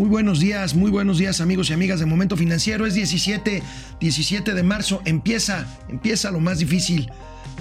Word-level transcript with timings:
Muy 0.00 0.08
buenos 0.08 0.40
días, 0.40 0.74
muy 0.74 0.90
buenos 0.90 1.18
días 1.18 1.42
amigos 1.42 1.68
y 1.68 1.74
amigas 1.74 2.00
de 2.00 2.06
Momento 2.06 2.34
Financiero. 2.34 2.86
Es 2.86 2.94
17, 2.94 3.62
17 4.00 4.54
de 4.54 4.62
marzo. 4.62 5.02
Empieza, 5.04 5.66
empieza 5.90 6.30
lo 6.30 6.40
más 6.40 6.58
difícil 6.58 7.10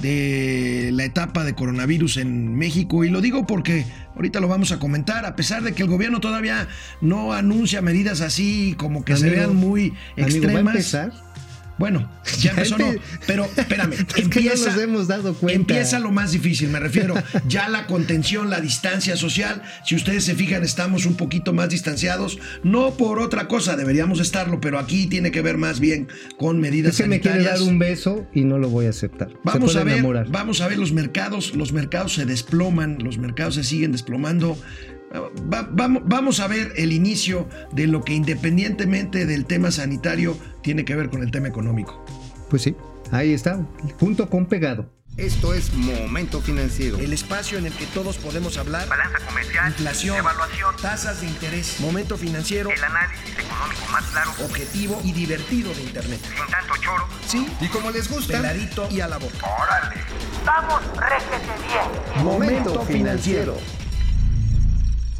de 0.02 0.91
la 0.94 1.04
etapa 1.04 1.44
de 1.44 1.54
coronavirus 1.54 2.15
en 2.15 2.55
México 2.55 3.04
y 3.04 3.10
lo 3.10 3.20
digo 3.20 3.46
porque 3.46 3.86
ahorita 4.15 4.39
lo 4.39 4.47
vamos 4.47 4.71
a 4.71 4.79
comentar, 4.79 5.25
a 5.25 5.36
pesar 5.36 5.63
de 5.63 5.73
que 5.73 5.83
el 5.83 5.89
gobierno 5.89 6.21
todavía 6.21 6.70
no 7.02 7.33
anuncia 7.33 7.81
medidas 7.81 8.22
así 8.22 8.74
como 8.78 9.03
que 9.03 9.17
se 9.17 9.29
vean 9.29 9.58
muy 9.58 9.94
extremas. 10.15 10.96
Bueno, 11.80 12.12
ya 12.40 12.52
empezó, 12.52 12.78
no. 12.78 12.94
Pero 13.26 13.46
espérame, 13.56 13.94
empieza, 14.18 14.84
hemos 14.84 15.08
dado 15.08 15.34
cuenta. 15.34 15.56
empieza 15.56 16.00
lo 16.00 16.12
más 16.12 16.34
difícil, 16.34 16.70
me 16.70 16.80
refiero. 16.80 17.16
Ya 17.48 17.70
la 17.70 17.88
contención, 17.88 18.50
la 18.50 18.59
distancia 18.59 19.16
social. 19.16 19.64
Si 19.86 19.96
ustedes 19.96 20.26
se 20.26 20.36
fijan, 20.36 20.64
estamos 20.64 21.05
un 21.05 21.16
poquito 21.16 21.54
más 21.54 21.70
distanciados. 21.70 22.38
No 22.64 22.92
por 22.96 23.20
otra 23.20 23.48
cosa, 23.48 23.78
deberíamos 23.78 24.20
estarlo, 24.20 24.60
pero 24.60 24.78
aquí 24.78 25.08
tiene 25.08 25.32
que 25.32 25.42
ver 25.42 25.58
más 25.58 25.80
bien 25.80 26.10
con 26.38 26.60
medidas 26.60 26.96
es 26.96 27.02
que 27.02 27.08
me 27.08 27.22
quiere 27.22 27.44
dar 27.44 27.62
un 27.62 27.80
beso 27.80 28.28
y 28.34 28.42
no 28.42 28.59
lo 28.59 28.70
voy 28.70 28.88
a 28.88 28.90
aceptar. 28.90 29.30
Vamos 29.44 29.78
a 29.78 29.84
ver, 29.86 30.04
vamos 30.30 30.59
a 30.59 30.68
ver 30.68 30.78
los 30.78 30.92
mercados. 30.92 31.56
Los 31.56 31.72
mercados 31.72 32.14
se 32.14 32.26
desploman, 32.26 32.98
los 33.00 33.18
mercados 33.18 33.56
se 33.56 33.64
siguen 33.64 33.94
desplomando 33.94 34.58
vamos 36.05 36.40
a 36.40 36.48
ver 36.48 36.73
el 36.76 36.94
inicio 36.94 37.48
de 37.72 37.88
lo 37.88 38.04
que 38.04 38.13
independientemente 38.13 39.26
del 39.26 39.45
tema 39.45 39.72
sanitario 39.72 40.38
tiene 40.62 40.86
que 40.86 40.95
ver 40.95 41.09
con 41.09 41.23
el 41.23 41.31
tema 41.31 41.48
económico. 41.48 42.04
Pues 42.50 42.63
sí, 42.63 42.76
ahí 43.12 43.34
está, 43.34 43.59
junto 44.00 44.30
con 44.30 44.45
pegado. 44.45 44.90
Esto 45.17 45.53
es 45.53 45.73
Momento 45.73 46.40
Financiero. 46.40 46.98
El 46.98 47.12
espacio 47.12 47.58
en 47.58 47.66
el 47.66 47.73
que 47.73 47.86
todos 47.88 48.17
podemos 48.17 48.58
hablar. 48.58 48.88
Balanza 48.88 49.20
comercial. 49.26 49.67
Inflación. 49.67 50.17
Evaluación. 50.17 50.76
Tasas 50.81 51.20
de 51.20 51.28
interés. 51.28 51.76
Momento 51.81 52.16
Financiero. 52.16 52.70
El 52.70 52.81
análisis 52.81 53.38
económico 53.38 53.91
más 53.91 54.05
claro. 54.05 54.31
Objetivo 54.45 55.02
y 55.03 55.12
divertido 55.12 55.73
de 55.73 55.81
Internet. 55.81 56.22
Sin 56.23 56.47
tanto 56.50 56.73
choro. 56.78 57.06
Sí. 57.28 57.45
Y 57.59 57.67
como 57.67 57.91
les 57.91 58.09
gusta. 58.09 58.38
Peladito 58.38 58.88
y 58.89 59.02
a 59.02 59.09
la 59.09 59.17
boca. 59.17 59.45
¡Órale! 59.45 60.02
¡Vamos, 60.45 60.81
réjete 60.95 61.52
bien! 61.67 62.23
Momento 62.23 62.81
Financiero. 62.84 63.58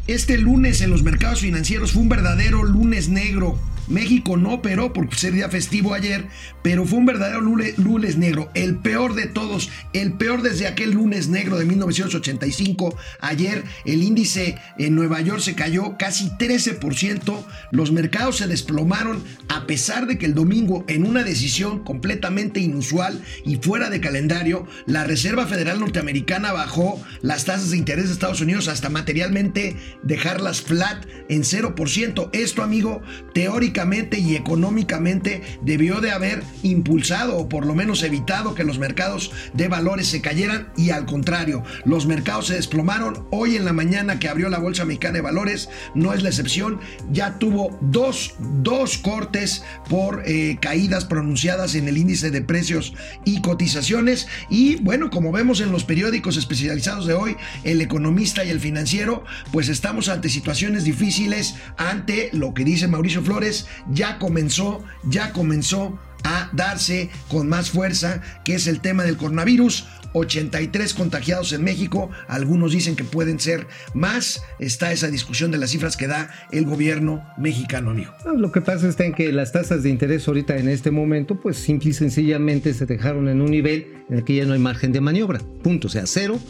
Este 0.06 0.38
lunes 0.38 0.80
en 0.80 0.90
los 0.90 1.02
mercados 1.02 1.40
financieros 1.40 1.92
fue 1.92 2.02
un 2.02 2.08
verdadero 2.08 2.64
lunes 2.64 3.08
negro 3.08 3.58
México 3.90 4.36
no 4.36 4.54
operó 4.54 4.92
por 4.92 5.12
ser 5.14 5.32
día 5.32 5.48
festivo 5.48 5.92
ayer, 5.94 6.28
pero 6.62 6.86
fue 6.86 6.98
un 6.98 7.06
verdadero 7.06 7.40
lunes 7.40 8.16
negro, 8.16 8.50
el 8.54 8.76
peor 8.76 9.14
de 9.14 9.26
todos, 9.26 9.68
el 9.92 10.12
peor 10.12 10.42
desde 10.42 10.66
aquel 10.66 10.92
lunes 10.92 11.28
negro 11.28 11.58
de 11.58 11.64
1985. 11.64 12.96
Ayer 13.20 13.64
el 13.84 14.02
índice 14.02 14.56
en 14.78 14.94
Nueva 14.94 15.20
York 15.20 15.40
se 15.40 15.54
cayó 15.54 15.96
casi 15.98 16.30
13%, 16.30 17.44
los 17.72 17.90
mercados 17.90 18.36
se 18.36 18.46
desplomaron 18.46 19.22
a 19.48 19.66
pesar 19.66 20.06
de 20.06 20.18
que 20.18 20.26
el 20.26 20.34
domingo 20.34 20.84
en 20.86 21.04
una 21.04 21.24
decisión 21.24 21.82
completamente 21.84 22.60
inusual 22.60 23.20
y 23.44 23.56
fuera 23.56 23.90
de 23.90 24.00
calendario, 24.00 24.66
la 24.86 25.04
Reserva 25.04 25.46
Federal 25.46 25.80
Norteamericana 25.80 26.52
bajó 26.52 27.02
las 27.22 27.44
tasas 27.44 27.70
de 27.70 27.76
interés 27.76 28.06
de 28.06 28.12
Estados 28.12 28.40
Unidos 28.40 28.68
hasta 28.68 28.88
materialmente 28.88 29.76
dejarlas 30.04 30.60
flat 30.60 31.04
en 31.28 31.42
0%. 31.42 32.30
Esto, 32.32 32.62
amigo, 32.62 33.02
teóricamente 33.34 33.79
y 33.80 34.36
económicamente 34.36 35.40
debió 35.62 36.02
de 36.02 36.10
haber 36.10 36.42
impulsado 36.62 37.38
o 37.38 37.48
por 37.48 37.64
lo 37.64 37.74
menos 37.74 38.02
evitado 38.02 38.54
que 38.54 38.62
los 38.62 38.78
mercados 38.78 39.32
de 39.54 39.68
valores 39.68 40.06
se 40.06 40.20
cayeran 40.20 40.70
y 40.76 40.90
al 40.90 41.06
contrario, 41.06 41.62
los 41.86 42.06
mercados 42.06 42.48
se 42.48 42.54
desplomaron. 42.54 43.26
Hoy 43.30 43.56
en 43.56 43.64
la 43.64 43.72
mañana 43.72 44.18
que 44.18 44.28
abrió 44.28 44.50
la 44.50 44.58
Bolsa 44.58 44.84
Mexicana 44.84 45.14
de 45.14 45.20
Valores, 45.22 45.70
no 45.94 46.12
es 46.12 46.22
la 46.22 46.28
excepción, 46.28 46.78
ya 47.10 47.38
tuvo 47.38 47.78
dos, 47.80 48.34
dos 48.38 48.98
cortes 48.98 49.64
por 49.88 50.22
eh, 50.26 50.58
caídas 50.60 51.06
pronunciadas 51.06 51.74
en 51.74 51.88
el 51.88 51.96
índice 51.96 52.30
de 52.30 52.42
precios 52.42 52.92
y 53.24 53.40
cotizaciones. 53.40 54.28
Y 54.50 54.76
bueno, 54.76 55.08
como 55.08 55.32
vemos 55.32 55.60
en 55.60 55.72
los 55.72 55.84
periódicos 55.84 56.36
especializados 56.36 57.06
de 57.06 57.14
hoy, 57.14 57.36
el 57.64 57.80
economista 57.80 58.44
y 58.44 58.50
el 58.50 58.60
financiero, 58.60 59.24
pues 59.52 59.70
estamos 59.70 60.10
ante 60.10 60.28
situaciones 60.28 60.84
difíciles, 60.84 61.54
ante 61.78 62.28
lo 62.34 62.52
que 62.52 62.64
dice 62.64 62.88
Mauricio 62.88 63.22
Flores, 63.22 63.59
ya 63.90 64.18
comenzó, 64.18 64.84
ya 65.04 65.32
comenzó 65.32 65.98
a 66.24 66.50
darse 66.52 67.10
con 67.28 67.48
más 67.48 67.70
fuerza, 67.70 68.20
que 68.44 68.54
es 68.54 68.66
el 68.66 68.80
tema 68.80 69.04
del 69.04 69.16
coronavirus. 69.16 69.86
83 70.12 70.94
contagiados 70.94 71.52
en 71.52 71.62
México, 71.62 72.10
algunos 72.26 72.72
dicen 72.72 72.96
que 72.96 73.04
pueden 73.04 73.38
ser 73.38 73.68
más. 73.94 74.42
Está 74.58 74.92
esa 74.92 75.08
discusión 75.08 75.50
de 75.52 75.58
las 75.58 75.70
cifras 75.70 75.96
que 75.96 76.08
da 76.08 76.30
el 76.50 76.64
gobierno 76.66 77.24
mexicano, 77.38 77.90
amigo. 77.90 78.12
Lo 78.36 78.50
que 78.50 78.60
pasa 78.60 78.88
es 78.88 78.96
que 78.96 79.32
las 79.32 79.52
tasas 79.52 79.84
de 79.84 79.90
interés 79.90 80.26
ahorita 80.26 80.56
en 80.56 80.68
este 80.68 80.90
momento, 80.90 81.40
pues 81.40 81.58
simple 81.58 81.90
y 81.90 81.92
sencillamente 81.92 82.74
se 82.74 82.86
dejaron 82.86 83.28
en 83.28 83.40
un 83.40 83.50
nivel 83.50 84.04
en 84.08 84.18
el 84.18 84.24
que 84.24 84.34
ya 84.34 84.44
no 84.44 84.54
hay 84.54 84.58
margen 84.58 84.92
de 84.92 85.00
maniobra. 85.00 85.40
Punto, 85.62 85.86
o 85.86 85.90
sea, 85.90 86.06
cero 86.06 86.40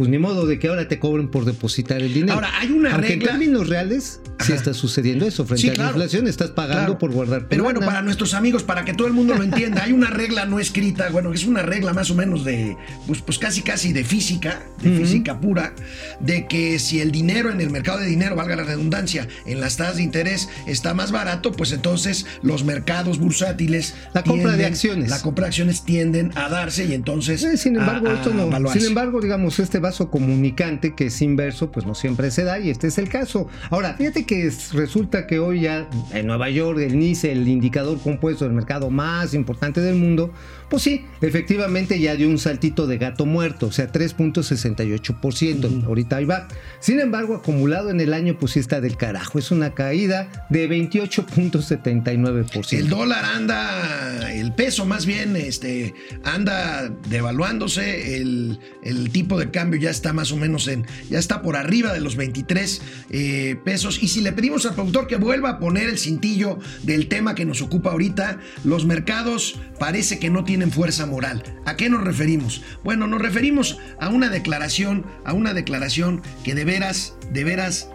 pues 0.00 0.08
ni 0.08 0.16
modo 0.16 0.46
de 0.46 0.58
que 0.58 0.68
ahora 0.68 0.88
te 0.88 0.98
cobren 0.98 1.28
por 1.28 1.44
depositar 1.44 2.00
el 2.00 2.14
dinero. 2.14 2.32
Ahora, 2.32 2.48
hay 2.58 2.70
una 2.70 2.94
Aunque 2.94 3.08
regla. 3.08 3.32
en 3.32 3.38
términos 3.38 3.68
reales, 3.68 4.22
sí 4.38 4.54
está 4.54 4.72
sucediendo 4.72 5.26
eso. 5.26 5.44
Frente 5.44 5.72
a 5.72 5.74
la 5.74 5.88
inflación, 5.88 6.26
estás 6.26 6.48
pagando 6.52 6.96
por 6.96 7.12
guardar. 7.12 7.48
Pero 7.50 7.64
bueno, 7.64 7.80
para 7.80 8.00
nuestros 8.00 8.32
amigos, 8.32 8.62
para 8.62 8.86
que 8.86 8.94
todo 8.94 9.08
el 9.08 9.12
mundo 9.12 9.34
lo 9.34 9.42
entienda, 9.42 9.82
hay 9.82 9.92
una 9.92 10.08
regla 10.08 10.46
no 10.46 10.58
escrita, 10.58 11.10
bueno, 11.10 11.34
es 11.34 11.44
una 11.44 11.60
regla 11.60 11.92
más 11.92 12.10
o 12.10 12.14
menos 12.14 12.46
de, 12.46 12.78
pues, 13.06 13.20
pues 13.20 13.38
casi 13.38 13.60
casi 13.60 13.92
de 13.92 14.02
física, 14.02 14.62
de 14.80 14.90
física 14.90 15.38
pura, 15.38 15.74
de 16.18 16.48
que 16.48 16.78
si 16.78 17.02
el 17.02 17.12
dinero 17.12 17.50
en 17.50 17.60
el 17.60 17.68
mercado 17.68 17.98
de 17.98 18.06
dinero, 18.06 18.36
valga 18.36 18.56
la 18.56 18.64
redundancia, 18.64 19.28
en 19.44 19.60
las 19.60 19.76
tasas 19.76 19.96
de 19.96 20.02
interés 20.02 20.48
está 20.66 20.94
más 20.94 21.12
barato, 21.12 21.52
pues 21.52 21.72
entonces 21.72 22.24
los 22.42 22.64
mercados 22.64 23.18
bursátiles. 23.18 23.94
La 24.14 24.22
compra 24.22 24.56
de 24.56 24.64
acciones. 24.64 25.10
La 25.10 25.20
compra 25.20 25.44
de 25.44 25.48
acciones 25.48 25.84
tienden 25.84 26.32
a 26.36 26.48
darse 26.48 26.86
y 26.86 26.94
entonces. 26.94 27.42
Eh, 27.42 27.58
sin 27.58 27.76
embargo, 27.76 28.08
esto 28.08 28.32
no. 28.32 28.70
Sin 28.72 28.86
embargo, 28.86 29.20
digamos, 29.20 29.58
este 29.58 29.78
va 29.78 29.89
comunicante 29.98 30.94
que 30.94 31.06
es 31.06 31.22
inverso, 31.22 31.70
pues 31.70 31.86
no 31.86 31.94
siempre 31.94 32.30
se 32.30 32.44
da 32.44 32.58
y 32.58 32.70
este 32.70 32.86
es 32.86 32.98
el 32.98 33.08
caso. 33.08 33.48
Ahora, 33.70 33.94
fíjate 33.94 34.24
que 34.24 34.50
resulta 34.72 35.26
que 35.26 35.38
hoy 35.38 35.62
ya 35.62 35.88
en 36.12 36.26
Nueva 36.26 36.50
York 36.50 36.78
el 36.78 36.98
NICE, 36.98 37.32
el 37.32 37.48
indicador 37.48 38.00
compuesto 38.00 38.44
del 38.44 38.54
mercado 38.54 38.90
más 38.90 39.34
importante 39.34 39.80
del 39.80 39.96
mundo, 39.96 40.32
pues 40.70 40.84
sí, 40.84 41.04
efectivamente 41.20 41.98
ya 41.98 42.14
dio 42.14 42.28
un 42.28 42.38
saltito 42.38 42.86
de 42.86 42.96
gato 42.96 43.26
muerto, 43.26 43.66
o 43.66 43.72
sea, 43.72 43.90
3.68%. 43.90 45.84
Ahorita 45.84 46.16
ahí 46.16 46.24
va. 46.24 46.46
Sin 46.78 47.00
embargo, 47.00 47.34
acumulado 47.34 47.90
en 47.90 48.00
el 48.00 48.14
año, 48.14 48.36
pues 48.38 48.52
sí 48.52 48.60
está 48.60 48.80
del 48.80 48.96
carajo. 48.96 49.40
Es 49.40 49.50
una 49.50 49.74
caída 49.74 50.46
de 50.48 50.70
28.79%. 50.70 52.78
El 52.78 52.88
dólar 52.88 53.24
anda, 53.24 54.32
el 54.32 54.52
peso 54.52 54.86
más 54.86 55.06
bien, 55.06 55.34
este, 55.34 55.92
anda 56.22 56.88
devaluándose, 57.08 58.16
el, 58.16 58.60
el 58.84 59.10
tipo 59.10 59.40
de 59.40 59.50
cambio 59.50 59.79
ya 59.80 59.90
está 59.90 60.12
más 60.12 60.30
o 60.32 60.36
menos 60.36 60.68
en, 60.68 60.86
ya 61.08 61.18
está 61.18 61.42
por 61.42 61.56
arriba 61.56 61.92
de 61.92 62.00
los 62.00 62.16
23 62.16 62.82
eh, 63.10 63.56
pesos. 63.64 64.02
Y 64.02 64.08
si 64.08 64.20
le 64.20 64.32
pedimos 64.32 64.66
al 64.66 64.74
productor 64.74 65.06
que 65.06 65.16
vuelva 65.16 65.50
a 65.50 65.58
poner 65.58 65.88
el 65.88 65.98
cintillo 65.98 66.58
del 66.82 67.08
tema 67.08 67.34
que 67.34 67.44
nos 67.44 67.62
ocupa 67.62 67.90
ahorita, 67.90 68.38
los 68.62 68.84
mercados 68.84 69.58
parece 69.78 70.18
que 70.18 70.30
no 70.30 70.44
tienen 70.44 70.60
en 70.60 70.72
fuerza 70.72 71.06
moral. 71.06 71.42
¿A 71.64 71.76
qué 71.76 71.88
nos 71.88 72.04
referimos? 72.04 72.62
Bueno, 72.84 73.06
nos 73.06 73.20
referimos 73.20 73.78
a 73.98 74.08
una 74.08 74.28
declaración, 74.28 75.06
a 75.24 75.32
una 75.32 75.54
declaración 75.54 76.22
que 76.44 76.54
de 76.54 76.64
veras, 76.64 77.14
de 77.32 77.44
veras 77.44 77.88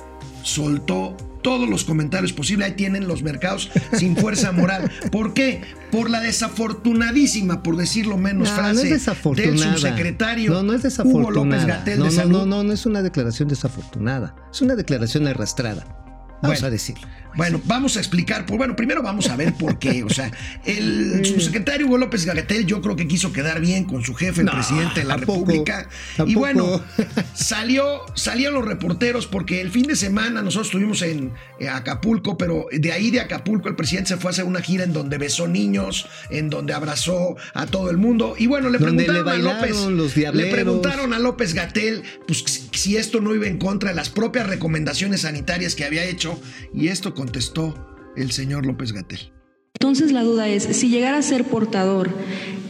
soltó 0.44 1.16
todos 1.46 1.70
los 1.70 1.84
comentarios 1.84 2.34
posibles. 2.34 2.70
Ahí 2.70 2.74
tienen 2.74 3.08
los 3.08 3.22
mercados 3.22 3.70
sin 3.94 4.18
fuerza 4.18 4.52
moral. 4.52 4.92
¿Por 5.12 5.36
qué? 5.36 5.62
Por 5.92 6.10
la 6.10 6.20
desafortunadísima, 6.20 7.62
por 7.62 7.78
decirlo 7.78 8.18
menos, 8.18 8.50
frase 8.50 8.90
del 8.90 9.60
subsecretario 9.60 10.52
no, 10.52 10.64
no 10.64 10.74
es 10.74 10.82
desafortunada. 10.82 11.30
Hugo 11.30 11.46
López 11.46 11.66
Gatel 11.68 12.00
no, 12.00 12.10
no, 12.10 12.26
No, 12.26 12.46
no, 12.48 12.64
no 12.64 12.74
es 12.74 12.88
una 12.88 13.04
declaración 13.04 13.48
desafortunada. 13.48 14.36
Es 14.52 14.64
una 14.64 14.76
declaración 14.76 15.28
arrastrada. 15.28 16.05
Vamos 16.48 16.64
a 16.64 16.70
decir. 16.70 16.96
Bueno, 17.36 17.62
vamos 17.66 17.98
a 17.98 18.00
explicar. 18.00 18.46
Por, 18.46 18.58
bueno, 18.58 18.76
primero 18.76 19.04
vamos 19.04 19.30
a 19.30 19.36
ver 19.36 19.54
por 19.54 19.78
qué. 19.78 20.04
O 20.04 20.10
sea, 20.10 20.32
el 20.64 21.26
subsecretario 21.26 21.88
Hugo 21.88 21.98
López 21.98 22.26
Gatel 22.26 22.66
yo 22.66 22.82
creo 22.82 22.96
que 22.96 23.08
quiso 23.08 23.34
quedar 23.34 23.60
bien 23.60 23.84
con 23.84 24.04
su 24.04 24.14
jefe, 24.16 24.42
el 24.42 24.50
presidente 24.50 25.02
de 25.02 25.06
la 25.06 25.18
República. 25.18 25.90
Y 26.26 26.36
bueno, 26.36 26.82
salió, 27.34 28.02
salieron 28.16 28.56
los 28.56 28.66
reporteros 28.66 29.28
porque 29.28 29.62
el 29.62 29.72
fin 29.72 29.84
de 29.84 29.96
semana 29.96 30.42
nosotros 30.42 30.68
estuvimos 30.68 31.02
en 31.02 31.34
eh, 31.60 31.68
Acapulco, 31.68 32.38
pero 32.38 32.68
de 32.72 32.92
ahí 32.92 33.12
de 33.12 33.20
Acapulco 33.20 33.68
el 33.68 33.76
presidente 33.76 34.10
se 34.10 34.18
fue 34.18 34.30
a 34.30 34.32
hacer 34.32 34.46
una 34.46 34.62
gira 34.62 34.84
en 34.84 34.94
donde 34.94 35.18
besó 35.18 35.48
niños, 35.48 36.08
en 36.30 36.50
donde 36.50 36.74
abrazó 36.74 37.36
a 37.54 37.66
todo 37.66 37.90
el 37.90 37.98
mundo. 37.98 38.36
Y 38.38 38.48
bueno, 38.48 38.70
le 38.70 38.80
preguntaron 38.80 39.28
a 39.28 39.38
López. 39.38 39.76
Los 39.76 40.16
le 40.16 40.52
preguntaron 40.52 41.14
a 41.14 41.20
López 41.20 41.54
Gatel 41.54 42.04
pues, 42.28 42.65
si 42.78 42.98
esto 42.98 43.22
no 43.22 43.36
iba 43.36 43.48
en 43.48 43.58
contra 43.58 43.90
de 43.90 43.96
las 43.96 44.10
propias 44.10 44.48
recomendaciones 44.48 45.22
sanitarias 45.22 45.76
que 45.76 45.86
había 45.86 46.06
hecho. 46.06 46.40
Y 46.74 46.88
esto 46.88 47.14
con 47.14 47.26
contestó 47.26 47.96
el 48.16 48.32
señor 48.32 48.66
López 48.66 48.94
Gatel. 48.94 49.32
Entonces 49.74 50.12
la 50.12 50.24
duda 50.24 50.48
es, 50.48 50.64
si 50.64 50.90
llegara 50.90 51.18
a 51.18 51.22
ser 51.22 51.44
portador 51.44 52.10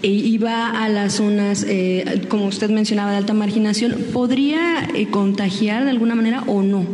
e 0.01 0.07
iba 0.07 0.83
a 0.83 0.89
las 0.89 1.13
zonas, 1.13 1.65
eh, 1.67 2.25
como 2.29 2.47
usted 2.47 2.69
mencionaba, 2.69 3.11
de 3.11 3.17
alta 3.17 3.33
marginación, 3.33 3.95
¿podría 4.11 4.87
eh, 4.95 5.09
contagiar 5.09 5.83
de 5.83 5.91
alguna 5.91 6.15
manera 6.15 6.43
o 6.47 6.63
no? 6.63 6.85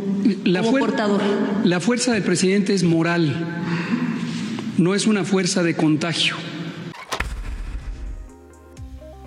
La, 0.44 0.62
como 0.62 0.78
portador. 0.78 1.22
la 1.64 1.80
fuerza 1.80 2.12
del 2.12 2.22
presidente 2.22 2.74
es 2.74 2.84
moral, 2.84 3.62
no 4.76 4.94
es 4.94 5.06
una 5.06 5.24
fuerza 5.24 5.62
de 5.62 5.74
contagio. 5.74 6.36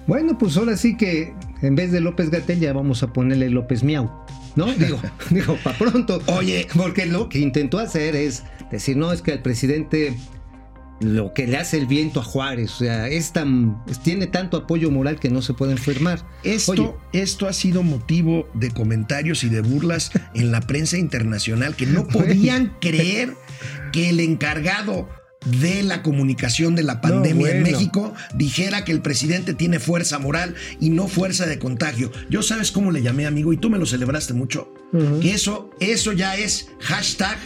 Bueno, 0.07 0.37
pues 0.37 0.55
ahora 0.57 0.77
sí 0.77 0.95
que 0.97 1.33
en 1.61 1.75
vez 1.75 1.91
de 1.91 2.01
López 2.01 2.29
Gatel 2.29 2.59
ya 2.59 2.73
vamos 2.73 3.03
a 3.03 3.13
ponerle 3.13 3.49
López 3.49 3.83
Miau. 3.83 4.11
¿No? 4.55 4.73
Digo, 4.73 4.99
digo, 5.29 5.57
para 5.63 5.77
pronto. 5.77 6.21
Oye, 6.27 6.67
porque 6.75 7.05
lo 7.05 7.29
que 7.29 7.39
intentó 7.39 7.79
hacer 7.79 8.15
es 8.15 8.43
decir, 8.71 8.97
no, 8.97 9.11
es 9.11 9.21
que 9.21 9.31
el 9.31 9.41
presidente 9.41 10.15
lo 11.01 11.33
que 11.33 11.45
le 11.45 11.57
hace 11.57 11.77
el 11.77 11.87
viento 11.87 12.21
a 12.21 12.23
Juárez, 12.23 12.71
o 12.71 12.77
sea, 12.77 13.09
es 13.09 13.33
tan, 13.33 13.83
tiene 14.03 14.27
tanto 14.27 14.57
apoyo 14.57 14.89
moral 14.91 15.19
que 15.19 15.29
no 15.29 15.41
se 15.41 15.53
puede 15.53 15.73
enfermar. 15.73 16.25
Esto, 16.43 16.97
esto 17.11 17.47
ha 17.47 17.53
sido 17.53 17.83
motivo 17.83 18.47
de 18.53 18.71
comentarios 18.71 19.43
y 19.43 19.49
de 19.49 19.61
burlas 19.61 20.11
en 20.33 20.51
la 20.51 20.61
prensa 20.61 20.97
internacional 20.97 21.75
que 21.75 21.85
no 21.85 22.07
podían 22.07 22.77
creer 22.81 23.33
que 23.91 24.09
el 24.09 24.21
encargado 24.21 25.09
de 25.45 25.83
la 25.83 26.01
comunicación 26.01 26.75
de 26.75 26.83
la 26.83 27.01
pandemia 27.01 27.51
en 27.51 27.63
México 27.63 28.13
dijera 28.33 28.83
que 28.83 28.91
el 28.91 29.01
presidente 29.01 29.53
tiene 29.53 29.79
fuerza 29.79 30.19
moral 30.19 30.55
y 30.79 30.89
no 30.89 31.07
fuerza 31.07 31.45
de 31.45 31.59
contagio. 31.59 32.11
Yo 32.29 32.41
sabes 32.41 32.71
cómo 32.71 32.91
le 32.91 33.01
llamé 33.01 33.25
amigo 33.25 33.53
y 33.53 33.57
tú 33.57 33.69
me 33.69 33.77
lo 33.77 33.85
celebraste 33.85 34.33
mucho. 34.33 34.73
Que 35.21 35.33
eso, 35.33 35.71
eso 35.81 36.13
ya 36.13 36.37
es 36.37 36.69
hashtag 36.79 37.37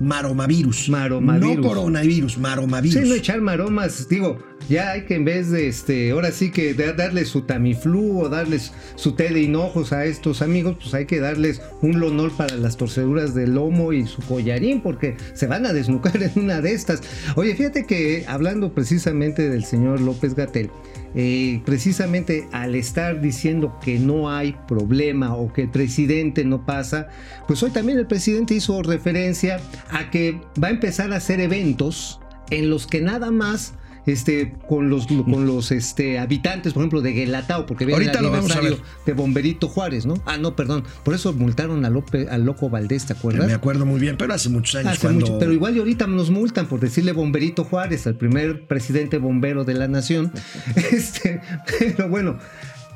maromavirus. 0.00 0.88
Maromavirus. 0.88 1.56
No 1.56 1.62
coronavirus, 1.62 2.38
maromavirus. 2.38 3.02
Sí, 3.02 3.08
no 3.08 3.14
echar 3.14 3.40
maromas. 3.40 4.08
Digo, 4.08 4.38
ya 4.68 4.92
hay 4.92 5.04
que 5.04 5.14
en 5.14 5.24
vez 5.24 5.50
de 5.50 5.68
este, 5.68 6.10
ahora 6.10 6.30
sí 6.30 6.50
que 6.50 6.74
darles 6.74 7.28
su 7.28 7.42
Tamiflu 7.42 8.20
o 8.20 8.28
darles 8.28 8.72
su 8.96 9.12
té 9.12 9.30
de 9.30 9.42
hinojos 9.42 9.92
a 9.92 10.04
estos 10.04 10.42
amigos, 10.42 10.76
pues 10.80 10.94
hay 10.94 11.06
que 11.06 11.20
darles 11.20 11.62
un 11.80 12.00
lonol 12.00 12.30
para 12.30 12.56
las 12.56 12.76
torceduras 12.76 13.34
del 13.34 13.54
lomo 13.54 13.92
y 13.92 14.06
su 14.06 14.22
collarín, 14.22 14.82
porque 14.82 15.16
se 15.34 15.46
van 15.46 15.66
a 15.66 15.72
desnucar 15.72 16.22
en 16.22 16.32
una 16.36 16.60
de 16.60 16.72
estas. 16.72 17.02
Oye, 17.36 17.54
fíjate 17.54 17.86
que 17.86 18.24
hablando 18.28 18.72
precisamente 18.72 19.48
del 19.48 19.64
señor 19.64 20.00
López 20.00 20.34
Gatel, 20.34 20.70
eh, 21.14 21.60
precisamente 21.64 22.48
al 22.52 22.74
estar 22.74 23.20
diciendo 23.20 23.78
que 23.82 23.98
no 23.98 24.30
hay 24.30 24.54
problema 24.66 25.34
o 25.34 25.52
que 25.52 25.62
el 25.62 25.70
presidente 25.70 26.44
no 26.44 26.64
pasa, 26.66 27.08
pues 27.46 27.62
hoy 27.62 27.70
también 27.70 27.98
el 27.98 28.06
presidente 28.06 28.54
hizo 28.54 28.82
referencia 28.82 29.60
a 29.90 30.10
que 30.10 30.40
va 30.62 30.68
a 30.68 30.70
empezar 30.70 31.12
a 31.12 31.16
hacer 31.16 31.40
eventos 31.40 32.20
en 32.50 32.70
los 32.70 32.86
que 32.86 33.00
nada 33.00 33.30
más 33.30 33.74
este, 34.08 34.54
con 34.66 34.88
los, 34.88 35.06
con 35.06 35.46
los 35.46 35.70
este, 35.70 36.18
habitantes, 36.18 36.72
por 36.72 36.82
ejemplo, 36.82 37.00
de 37.02 37.12
Guelatao, 37.12 37.66
porque 37.66 37.84
viene 37.84 38.04
el 38.04 38.16
aniversario 38.16 38.78
de 39.04 39.12
Bomberito 39.12 39.68
Juárez, 39.68 40.06
¿no? 40.06 40.14
Ah, 40.24 40.38
no, 40.38 40.56
perdón, 40.56 40.84
por 41.04 41.14
eso 41.14 41.32
multaron 41.32 41.84
a 41.84 41.88
al 41.88 42.44
loco 42.44 42.70
Valdés, 42.70 43.06
¿te 43.06 43.12
acuerdas? 43.12 43.46
Me 43.46 43.54
acuerdo 43.54 43.84
muy 43.84 44.00
bien, 44.00 44.16
pero 44.16 44.34
hace 44.34 44.48
muchos 44.48 44.76
años. 44.76 44.98
cuando... 44.98 45.38
pero 45.38 45.52
igual 45.52 45.76
y 45.76 45.78
ahorita 45.80 46.06
nos 46.06 46.30
multan 46.30 46.66
por 46.66 46.80
decirle 46.80 47.12
Bomberito 47.12 47.64
Juárez, 47.64 48.06
al 48.06 48.14
primer 48.14 48.66
presidente 48.66 49.18
bombero 49.18 49.64
de 49.64 49.74
la 49.74 49.88
nación. 49.88 50.32
este, 50.92 51.40
pero 51.78 52.08
bueno, 52.08 52.38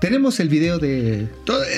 tenemos 0.03 0.41
el 0.41 0.49
video 0.49 0.81
de. 0.81 1.29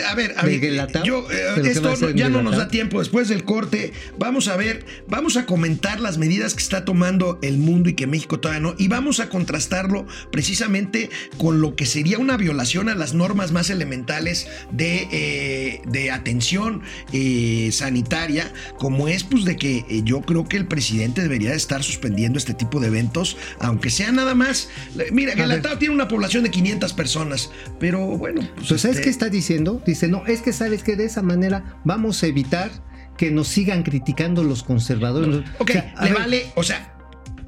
a 0.08 0.14
ver, 0.14 0.34
a 0.38 0.46
ver 0.46 0.58
yo, 1.04 1.30
eh, 1.30 1.60
esto 1.62 2.08
ya 2.12 2.30
no 2.30 2.42
nos 2.42 2.56
da 2.56 2.68
tiempo. 2.68 3.00
Después 3.00 3.28
del 3.28 3.44
corte, 3.44 3.92
vamos 4.18 4.48
a 4.48 4.56
ver, 4.56 4.86
vamos 5.06 5.36
a 5.36 5.44
comentar 5.44 6.00
las 6.00 6.16
medidas 6.16 6.54
que 6.54 6.62
está 6.62 6.86
tomando 6.86 7.38
el 7.42 7.58
mundo 7.58 7.90
y 7.90 7.92
que 7.92 8.06
México 8.06 8.40
todavía 8.40 8.60
no. 8.60 8.74
Y 8.78 8.88
vamos 8.88 9.20
a 9.20 9.28
contrastarlo 9.28 10.06
precisamente 10.32 11.10
con 11.36 11.60
lo 11.60 11.76
que 11.76 11.84
sería 11.84 12.18
una 12.18 12.38
violación 12.38 12.88
a 12.88 12.94
las 12.94 13.12
normas 13.12 13.52
más 13.52 13.68
elementales 13.68 14.48
de, 14.72 15.06
eh, 15.12 15.82
de 15.86 16.10
atención 16.10 16.80
eh, 17.12 17.68
sanitaria, 17.72 18.54
como 18.78 19.08
es, 19.08 19.22
pues, 19.22 19.44
de 19.44 19.56
que 19.56 19.84
yo 20.02 20.22
creo 20.22 20.48
que 20.48 20.56
el 20.56 20.66
presidente 20.66 21.20
debería 21.20 21.52
estar 21.52 21.82
suspendiendo 21.82 22.38
este 22.38 22.54
tipo 22.54 22.80
de 22.80 22.86
eventos, 22.86 23.36
aunque 23.58 23.90
sea 23.90 24.12
nada 24.12 24.34
más. 24.34 24.70
Mira, 25.12 25.34
Guelatao 25.34 25.76
tiene 25.76 25.94
una 25.94 26.08
población 26.08 26.42
de 26.42 26.50
500 26.50 26.94
personas, 26.94 27.50
pero 27.78 28.13
bueno. 28.16 28.42
Pues, 28.56 28.68
¿sabes 28.68 28.84
este 28.84 29.02
qué 29.02 29.10
está 29.10 29.28
diciendo? 29.28 29.82
Dice, 29.84 30.08
no, 30.08 30.26
es 30.26 30.40
que 30.42 30.52
sabes 30.52 30.82
que 30.82 30.96
de 30.96 31.04
esa 31.04 31.22
manera 31.22 31.78
vamos 31.84 32.22
a 32.22 32.26
evitar 32.26 32.70
que 33.16 33.30
nos 33.30 33.48
sigan 33.48 33.82
criticando 33.82 34.42
los 34.42 34.62
conservadores. 34.62 35.44
Ok, 35.58 35.70
le 36.02 36.12
vale, 36.12 36.46
o 36.56 36.62
sea, 36.62 36.94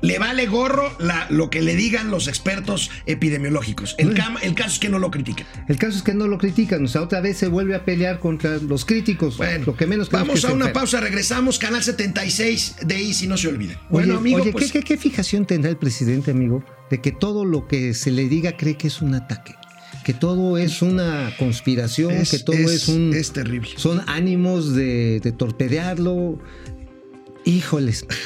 le 0.02 0.18
vale 0.18 0.46
gorro 0.46 0.96
lo 1.30 1.50
que 1.50 1.62
le 1.62 1.74
digan 1.74 2.10
los 2.10 2.28
expertos 2.28 2.90
epidemiológicos. 3.06 3.94
El, 3.98 4.16
el, 4.42 4.54
caso 4.54 4.70
es 4.70 4.78
que 4.78 4.88
no 4.88 4.98
lo 4.98 5.10
critican. 5.10 5.46
El 5.68 5.78
caso 5.78 5.96
es 5.96 6.02
que 6.02 6.14
no 6.14 6.28
lo 6.28 6.38
critican. 6.38 6.84
O 6.84 6.88
sea, 6.88 7.02
otra 7.02 7.20
vez 7.20 7.38
se 7.38 7.48
vuelve 7.48 7.74
a 7.74 7.84
pelear 7.84 8.18
contra 8.18 8.58
los 8.58 8.84
críticos. 8.84 9.36
Bueno, 9.36 9.66
lo 9.66 9.76
que 9.76 9.86
menos 9.86 10.10
vamos 10.10 10.44
a 10.44 10.52
una 10.52 10.72
pausa, 10.72 11.00
regresamos. 11.00 11.58
Canal 11.58 11.82
76 11.82 12.76
de 12.82 13.14
si 13.14 13.26
no 13.26 13.36
se 13.36 13.48
olviden. 13.48 13.78
Bueno, 13.90 14.18
amigo. 14.18 14.42
Oye, 14.42 14.52
pues 14.52 14.72
¿qué, 14.72 14.82
qué 14.82 14.96
fijación 14.96 15.46
tendrá 15.46 15.70
el 15.70 15.76
presidente, 15.76 16.30
amigo, 16.30 16.64
de 16.90 17.00
que 17.00 17.12
todo 17.12 17.44
lo 17.44 17.66
que 17.66 17.94
se 17.94 18.10
le 18.10 18.28
diga 18.28 18.56
cree 18.56 18.76
que 18.76 18.88
es 18.88 19.00
un 19.00 19.14
ataque? 19.14 19.54
Que 20.06 20.14
todo 20.14 20.56
es 20.56 20.82
una 20.82 21.32
conspiración, 21.36 22.22
que 22.30 22.38
todo 22.38 22.54
es, 22.56 22.86
un... 22.86 23.12
Es 23.12 23.32
terrible. 23.32 23.70
Son 23.76 24.00
ánimos 24.06 24.72
de, 24.72 25.18
de 25.18 25.32
torpedearlo, 25.32 26.38
Híjoles. 27.46 28.04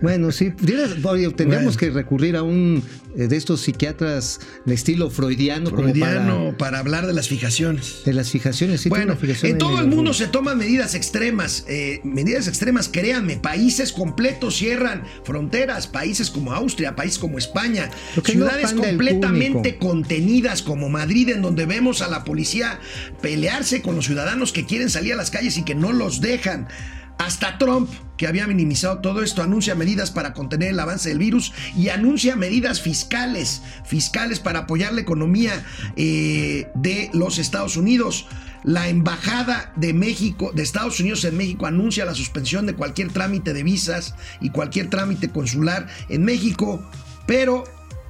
Bueno, 0.00 0.30
sí, 0.30 0.52
tendríamos 0.52 1.76
que 1.76 1.90
recurrir 1.90 2.36
a 2.36 2.42
un 2.42 2.82
eh, 3.16 3.26
de 3.26 3.36
estos 3.36 3.62
psiquiatras 3.62 4.38
de 4.64 4.74
estilo 4.74 5.10
freudiano, 5.10 5.70
freudiano 5.70 6.36
como 6.36 6.56
para, 6.56 6.78
hablar 6.78 7.06
de 7.06 7.12
las 7.12 7.26
fijaciones. 7.26 8.02
De 8.04 8.12
las 8.12 8.30
fijaciones, 8.30 8.82
sí. 8.82 8.88
Bueno, 8.88 9.16
en 9.42 9.58
todo 9.58 9.80
el 9.80 9.88
mundo 9.88 10.14
se 10.14 10.28
toman 10.28 10.58
medidas 10.58 10.94
extremas. 10.94 11.64
Eh, 11.68 12.00
medidas 12.04 12.46
extremas, 12.46 12.88
créanme, 12.88 13.36
países 13.36 13.92
completos 13.92 14.56
cierran 14.56 15.02
fronteras, 15.24 15.88
países 15.88 16.30
como 16.30 16.52
Austria, 16.52 16.94
países 16.94 17.18
como 17.18 17.38
España, 17.38 17.90
ciudades 18.24 18.72
completamente 18.72 19.78
contenidas 19.78 20.62
como 20.62 20.88
Madrid, 20.88 21.30
en 21.30 21.42
donde 21.42 21.66
vemos 21.66 22.02
a 22.02 22.08
la 22.08 22.22
policía 22.22 22.78
pelearse 23.20 23.82
con 23.82 23.96
los 23.96 24.06
ciudadanos 24.06 24.52
que 24.52 24.64
quieren 24.64 24.90
salir 24.90 25.14
a 25.14 25.16
las 25.16 25.30
calles 25.30 25.58
y 25.58 25.64
que 25.64 25.74
no 25.74 25.92
los 25.92 26.20
dejan. 26.20 26.68
Hasta 27.18 27.58
Trump, 27.58 27.90
que 28.16 28.28
había 28.28 28.46
minimizado 28.46 29.00
todo 29.00 29.22
esto, 29.22 29.42
anuncia 29.42 29.74
medidas 29.74 30.12
para 30.12 30.32
contener 30.32 30.70
el 30.70 30.80
avance 30.80 31.08
del 31.08 31.18
virus 31.18 31.52
y 31.76 31.88
anuncia 31.88 32.36
medidas 32.36 32.80
fiscales, 32.80 33.60
fiscales 33.84 34.38
para 34.38 34.60
apoyar 34.60 34.92
la 34.92 35.00
economía 35.00 35.64
eh, 35.96 36.68
de 36.76 37.10
los 37.12 37.38
Estados 37.38 37.76
Unidos. 37.76 38.26
La 38.62 38.88
embajada 38.88 39.72
de 39.76 39.92
México, 39.94 40.52
de 40.54 40.62
Estados 40.62 41.00
Unidos 41.00 41.24
en 41.24 41.36
México, 41.36 41.66
anuncia 41.66 42.04
la 42.04 42.14
suspensión 42.14 42.66
de 42.66 42.74
cualquier 42.74 43.12
trámite 43.12 43.52
de 43.52 43.64
visas 43.64 44.14
y 44.40 44.50
cualquier 44.50 44.88
trámite 44.88 45.28
consular 45.28 45.88
en 46.08 46.24
México, 46.24 46.88
pero, 47.26 47.64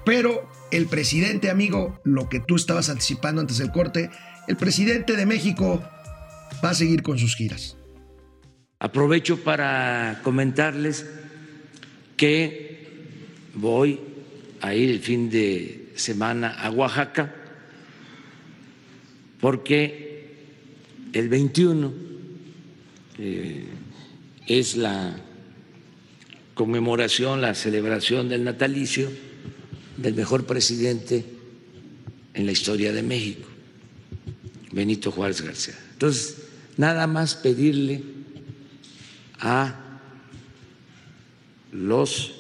pero 0.05 0.49
el 0.71 0.87
presidente, 0.87 1.51
amigo, 1.51 1.99
lo 2.05 2.29
que 2.29 2.41
tú 2.41 2.57
estabas 2.57 2.91
anticipando 2.91 3.41
antes 3.41 3.59
del 3.59 3.73
corte, 3.73 4.11
el 4.49 4.57
presidente 4.57 5.17
de 5.17 5.25
México 5.25 5.83
va 6.63 6.71
a 6.71 6.75
seguir 6.75 7.03
con 7.03 7.19
sus 7.19 7.35
giras. 7.37 7.78
Aprovecho 8.81 9.39
para 9.43 10.21
comentarles 10.23 11.05
que 12.17 12.87
voy 13.55 13.99
a 14.61 14.75
ir 14.75 14.91
el 14.91 15.01
fin 15.01 15.31
de 15.31 15.91
semana 15.97 16.51
a 16.51 16.71
Oaxaca 16.71 17.35
porque 19.41 20.37
el 21.13 21.29
21 21.29 21.93
eh, 23.19 23.65
es 24.47 24.77
la 24.77 25.17
conmemoración, 26.55 27.41
la 27.41 27.55
celebración 27.55 28.29
del 28.29 28.45
natalicio 28.45 29.11
del 29.97 30.15
mejor 30.15 30.47
presidente 30.47 31.25
en 32.35 32.47
la 32.47 32.53
historia 32.53 32.93
de 32.93 33.03
México, 33.03 33.49
Benito 34.71 35.11
Juárez 35.11 35.43
García. 35.43 35.75
Entonces, 35.93 36.37
nada 36.77 37.09
más 37.09 37.35
pedirle 37.35 38.18
a 39.41 39.75
los 41.73 42.35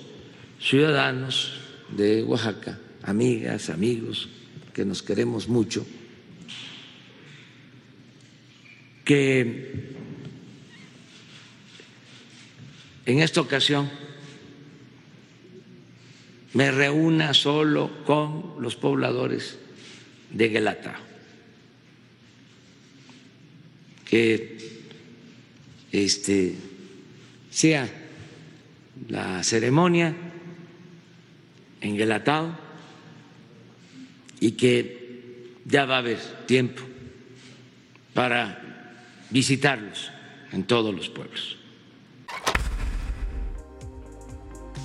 ciudadanos 0.60 1.60
de 1.96 2.22
Oaxaca, 2.22 2.78
amigas, 3.02 3.70
amigos, 3.70 4.28
que 4.74 4.84
nos 4.84 5.02
queremos 5.02 5.48
mucho, 5.48 5.86
que 9.04 9.94
en 13.06 13.20
esta 13.20 13.40
ocasión 13.40 13.90
me 16.54 16.70
reúna 16.70 17.34
solo 17.34 18.04
con 18.04 18.56
los 18.60 18.76
pobladores 18.76 19.58
de 20.30 20.48
Guelatao, 20.48 21.00
que 24.04 24.58
este 25.92 26.54
sea 27.58 27.88
la 29.08 29.42
ceremonia 29.42 30.14
en 31.80 31.96
Guelatao 31.96 32.56
y 34.38 34.52
que 34.52 35.56
ya 35.64 35.84
va 35.84 35.96
a 35.96 35.98
haber 35.98 36.18
tiempo 36.46 36.82
para 38.14 38.62
visitarlos 39.30 40.12
en 40.52 40.62
todos 40.62 40.94
los 40.94 41.08
pueblos. 41.08 41.56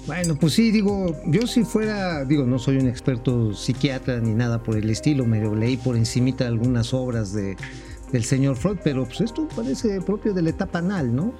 Bueno, 0.07 0.35
pues 0.39 0.53
sí, 0.53 0.71
digo, 0.71 1.15
yo 1.27 1.45
si 1.45 1.65
fuera, 1.65 2.25
digo, 2.25 2.43
no 2.43 2.57
soy 2.57 2.77
un 2.77 2.87
experto 2.87 3.53
psiquiatra 3.53 4.19
ni 4.19 4.33
nada 4.33 4.63
por 4.63 4.77
el 4.77 4.89
estilo, 4.89 5.27
medio 5.27 5.53
leí 5.53 5.77
por 5.77 5.95
encimita 5.95 6.47
algunas 6.47 6.91
obras 6.91 7.33
de, 7.33 7.55
del 8.11 8.23
señor 8.23 8.55
Freud, 8.55 8.79
pero 8.83 9.05
pues 9.05 9.21
esto 9.21 9.47
parece 9.55 10.01
propio 10.01 10.33
de 10.33 10.41
la 10.41 10.49
etapa 10.49 10.79
anal, 10.79 11.15
¿no? 11.15 11.35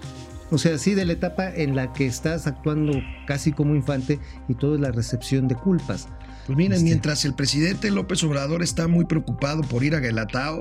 O 0.53 0.59
sea, 0.59 0.77
sí, 0.77 0.93
de 0.93 1.03
la 1.03 1.13
etapa 1.13 1.49
en 1.49 1.75
la 1.75 1.93
que 1.93 2.05
estás 2.05 2.45
actuando 2.45 2.93
casi 3.25 3.51
como 3.53 3.73
infante 3.73 4.19
y 4.47 4.53
todo 4.53 4.75
es 4.75 4.81
la 4.81 4.91
recepción 4.91 5.47
de 5.47 5.55
culpas. 5.55 6.07
Pues 6.45 6.55
miren, 6.55 6.83
mientras 6.83 7.25
el 7.25 7.33
presidente 7.33 7.89
López 7.89 8.23
Obrador 8.23 8.61
está 8.61 8.87
muy 8.87 9.05
preocupado 9.05 9.63
por 9.63 9.83
ir 9.83 9.95
a 9.95 9.99
Guelatao, 9.99 10.59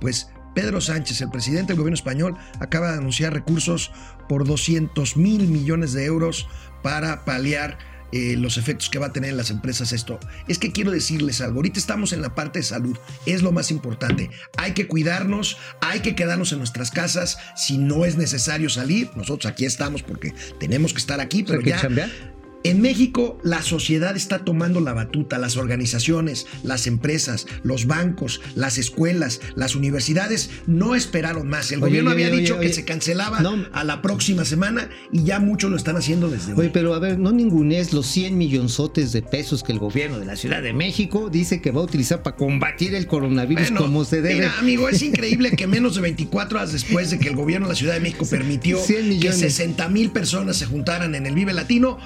pues 0.00 0.30
Pedro 0.54 0.80
Sánchez, 0.80 1.22
el 1.22 1.30
presidente 1.30 1.72
del 1.72 1.78
gobierno 1.78 1.96
español, 1.96 2.36
acaba 2.60 2.92
de 2.92 2.98
anunciar 2.98 3.32
recursos 3.32 3.90
por 4.28 4.46
200 4.46 5.16
mil 5.16 5.48
millones 5.48 5.92
de 5.92 6.04
euros 6.04 6.46
para 6.84 7.24
paliar 7.24 7.78
eh, 8.12 8.36
los 8.36 8.58
efectos 8.58 8.90
que 8.90 8.98
va 8.98 9.06
a 9.06 9.12
tener 9.12 9.30
en 9.30 9.36
las 9.36 9.50
empresas 9.50 9.92
esto. 9.92 10.20
Es 10.48 10.58
que 10.58 10.72
quiero 10.72 10.90
decirles 10.90 11.40
algo, 11.40 11.56
ahorita 11.56 11.78
estamos 11.78 12.12
en 12.12 12.22
la 12.22 12.34
parte 12.34 12.58
de 12.60 12.64
salud, 12.64 12.96
es 13.26 13.42
lo 13.42 13.52
más 13.52 13.70
importante. 13.70 14.30
Hay 14.56 14.72
que 14.72 14.86
cuidarnos, 14.86 15.56
hay 15.80 16.00
que 16.00 16.14
quedarnos 16.14 16.52
en 16.52 16.58
nuestras 16.58 16.90
casas, 16.90 17.38
si 17.56 17.78
no 17.78 18.04
es 18.04 18.16
necesario 18.16 18.68
salir, 18.68 19.10
nosotros 19.16 19.50
aquí 19.50 19.64
estamos 19.64 20.02
porque 20.02 20.34
tenemos 20.60 20.92
que 20.92 20.98
estar 20.98 21.20
aquí, 21.20 21.42
pero 21.42 21.60
ya... 21.60 21.80
En 22.64 22.80
México 22.80 23.38
la 23.42 23.62
sociedad 23.62 24.16
está 24.16 24.44
tomando 24.44 24.80
la 24.80 24.92
batuta, 24.92 25.38
las 25.38 25.56
organizaciones, 25.56 26.46
las 26.62 26.86
empresas, 26.86 27.46
los 27.62 27.86
bancos, 27.86 28.40
las 28.54 28.78
escuelas, 28.78 29.40
las 29.54 29.74
universidades 29.74 30.50
no 30.66 30.94
esperaron 30.94 31.48
más. 31.48 31.72
El 31.72 31.80
gobierno 31.80 32.10
había 32.10 32.30
dicho 32.30 32.58
que 32.60 32.72
se 32.72 32.84
cancelaba 32.84 33.42
a 33.72 33.84
la 33.84 34.02
próxima 34.02 34.44
semana 34.44 34.88
y 35.10 35.24
ya 35.24 35.38
muchos 35.38 35.70
lo 35.70 35.76
están 35.76 35.96
haciendo 35.96 36.30
desde 36.30 36.54
hoy. 36.54 36.70
pero 36.72 36.94
a 36.94 36.98
ver, 36.98 37.18
no 37.18 37.32
es 37.72 37.92
los 37.92 38.06
100 38.06 38.38
millonzotes 38.38 39.12
de 39.12 39.22
pesos 39.22 39.62
que 39.62 39.72
el 39.72 39.78
gobierno 39.78 40.18
de 40.18 40.26
la 40.26 40.36
Ciudad 40.36 40.62
de 40.62 40.72
México 40.72 41.28
dice 41.30 41.60
que 41.60 41.70
va 41.70 41.80
a 41.80 41.84
utilizar 41.84 42.22
para 42.22 42.36
combatir 42.36 42.94
el 42.94 43.06
coronavirus 43.06 43.72
como 43.72 44.04
se 44.04 44.22
debe. 44.22 44.34
Mira, 44.36 44.58
amigo, 44.58 44.88
es 44.88 45.02
increíble 45.02 45.52
que 45.52 45.66
menos 45.66 45.96
de 45.96 46.02
24 46.02 46.58
horas 46.58 46.72
después 46.72 47.10
de 47.10 47.18
que 47.18 47.28
el 47.28 47.36
gobierno 47.36 47.66
de 47.66 47.72
la 47.72 47.76
Ciudad 47.76 47.94
de 47.94 48.00
México 48.00 48.26
permitió 48.28 48.78
que 48.86 49.32
60 49.32 49.88
mil 49.88 50.10
personas 50.10 50.56
se 50.56 50.66
juntaran 50.66 51.14
en 51.14 51.26
el 51.26 51.34
Vive 51.34 51.52
Latino, 51.52 51.98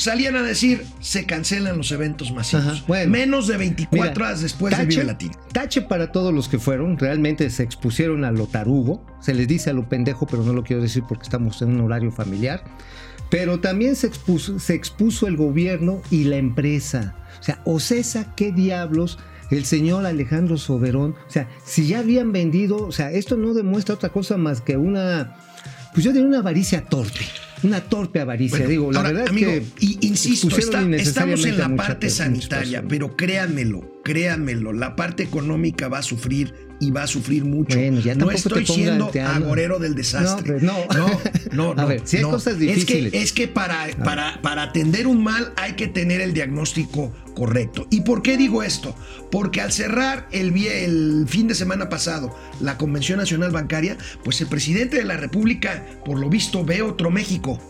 salían 0.00 0.34
a 0.36 0.42
decir 0.42 0.86
se 1.00 1.26
cancelan 1.26 1.76
los 1.76 1.92
eventos 1.92 2.32
masivos. 2.32 2.84
Menos 3.06 3.46
de 3.46 3.56
24 3.58 4.24
horas 4.24 4.40
después 4.40 4.76
de 4.76 4.86
Vive 4.86 5.04
Latino. 5.04 5.32
Tache 5.52 5.82
para 5.82 6.10
todos 6.10 6.32
los 6.32 6.48
que 6.48 6.58
fueron, 6.58 6.98
realmente 6.98 7.50
se 7.50 7.62
expusieron 7.62 8.24
a 8.24 8.32
lo 8.32 8.46
tarugo, 8.46 9.04
se 9.20 9.34
les 9.34 9.46
dice 9.46 9.70
a 9.70 9.72
lo 9.72 9.88
pendejo, 9.88 10.26
pero 10.26 10.42
no 10.42 10.52
lo 10.52 10.64
quiero 10.64 10.82
decir 10.82 11.04
porque 11.06 11.24
estamos 11.24 11.60
en 11.62 11.74
un 11.74 11.80
horario 11.82 12.10
familiar. 12.10 12.64
Pero 13.28 13.60
también 13.60 13.94
se 13.94 14.06
expuso, 14.06 14.58
se 14.58 14.74
expuso 14.74 15.28
el 15.28 15.36
gobierno 15.36 16.02
y 16.10 16.24
la 16.24 16.36
empresa. 16.36 17.14
O 17.38 17.42
sea, 17.42 17.60
Ocesa, 17.64 18.34
¿qué 18.34 18.52
diablos? 18.52 19.18
el 19.50 19.64
señor 19.64 20.06
Alejandro 20.06 20.56
Soberón, 20.58 21.16
o 21.26 21.30
sea, 21.30 21.48
si 21.64 21.88
ya 21.88 21.98
habían 21.98 22.30
vendido, 22.30 22.86
o 22.86 22.92
sea, 22.92 23.10
esto 23.10 23.36
no 23.36 23.52
demuestra 23.52 23.96
otra 23.96 24.10
cosa 24.10 24.36
más 24.36 24.60
que 24.60 24.76
una, 24.76 25.34
pues 25.92 26.04
yo 26.04 26.12
diría 26.12 26.28
una 26.28 26.38
avaricia 26.38 26.84
torpe 26.84 27.26
una 27.62 27.80
torpe 27.82 28.20
avaricia. 28.20 28.66
digo, 28.66 28.92
la 28.92 29.02
verdad 29.02 29.24
que. 29.26 29.62
insisto, 30.00 30.56
estamos 30.56 31.44
en 31.44 31.58
la 31.58 31.74
parte 31.76 32.10
sanitaria, 32.10 32.84
pero 32.86 33.16
créanmelo, 33.16 34.00
créanmelo, 34.02 34.72
la 34.72 34.96
parte 34.96 35.22
económica 35.22 35.88
va 35.88 35.98
a 35.98 36.02
sufrir 36.02 36.69
y 36.80 36.90
va 36.90 37.02
a 37.02 37.06
sufrir 37.06 37.44
mucho. 37.44 37.78
no 38.16 38.30
estoy 38.30 38.66
siendo 38.66 39.12
agorero 39.24 39.78
del 39.78 39.94
desastre. 39.94 40.60
No, 40.60 40.78
no, 40.92 41.06
no, 41.52 41.74
no. 41.74 41.82
a 41.82 41.84
ver, 41.84 42.02
si 42.04 42.16
hay 42.16 42.22
cosas 42.22 42.58
difíciles. 42.58 43.06
Es 43.06 43.12
que, 43.12 43.22
es 43.22 43.32
que 43.32 43.48
para, 43.48 43.86
para, 44.02 44.40
para 44.42 44.62
atender 44.64 45.06
un 45.06 45.22
mal 45.22 45.52
hay 45.56 45.74
que 45.74 45.86
tener 45.86 46.20
el 46.20 46.32
diagnóstico 46.32 47.12
correcto. 47.34 47.86
¿Y 47.90 48.00
por 48.00 48.22
qué 48.22 48.36
digo 48.36 48.62
esto? 48.62 48.96
Porque 49.30 49.60
al 49.60 49.72
cerrar 49.72 50.26
el, 50.32 50.56
el 50.56 51.26
fin 51.28 51.46
de 51.46 51.54
semana 51.54 51.88
pasado 51.88 52.34
la 52.60 52.78
Convención 52.78 53.18
Nacional 53.18 53.50
Bancaria, 53.50 53.98
pues 54.24 54.40
el 54.40 54.48
presidente 54.48 54.96
de 54.96 55.04
la 55.04 55.18
República, 55.18 55.84
por 56.04 56.18
lo 56.18 56.30
visto, 56.30 56.64
ve 56.64 56.82
otro 56.82 57.10
México. 57.10 57.60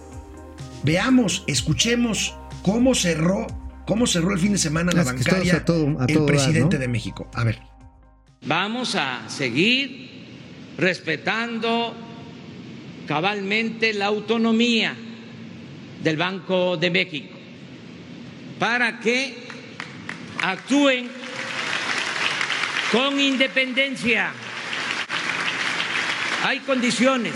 Veamos, 0.85 1.45
escuchemos 1.49 2.35
cómo 2.63 2.95
cerró, 2.95 3.47
cómo 3.87 4.07
cerró 4.07 4.33
el 4.33 4.39
fin 4.39 4.53
de 4.53 4.59
semana 4.59 4.93
la 4.93 5.03
bancaria 5.03 5.65
el 6.09 6.25
presidente 6.25 6.79
de 6.79 6.89
México. 6.89 7.29
A 7.35 7.45
ver. 7.45 7.70
Vamos 8.43 8.95
a 8.95 9.29
seguir 9.29 10.09
respetando 10.79 11.95
cabalmente 13.07 13.93
la 13.93 14.07
autonomía 14.07 14.97
del 16.03 16.17
Banco 16.17 16.79
de 16.79 16.91
México 16.91 17.37
para 18.59 18.99
que 18.99 19.47
actúen 20.41 21.11
con 22.91 23.21
independencia. 23.21 24.33
Hay 26.43 26.61
condiciones 26.61 27.35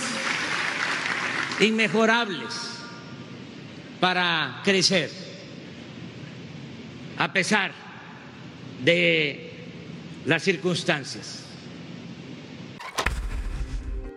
inmejorables 1.60 2.80
para 4.00 4.62
crecer 4.64 5.10
a 7.18 7.32
pesar 7.32 7.72
de 8.82 9.43
las 10.26 10.42
circunstancias. 10.42 11.40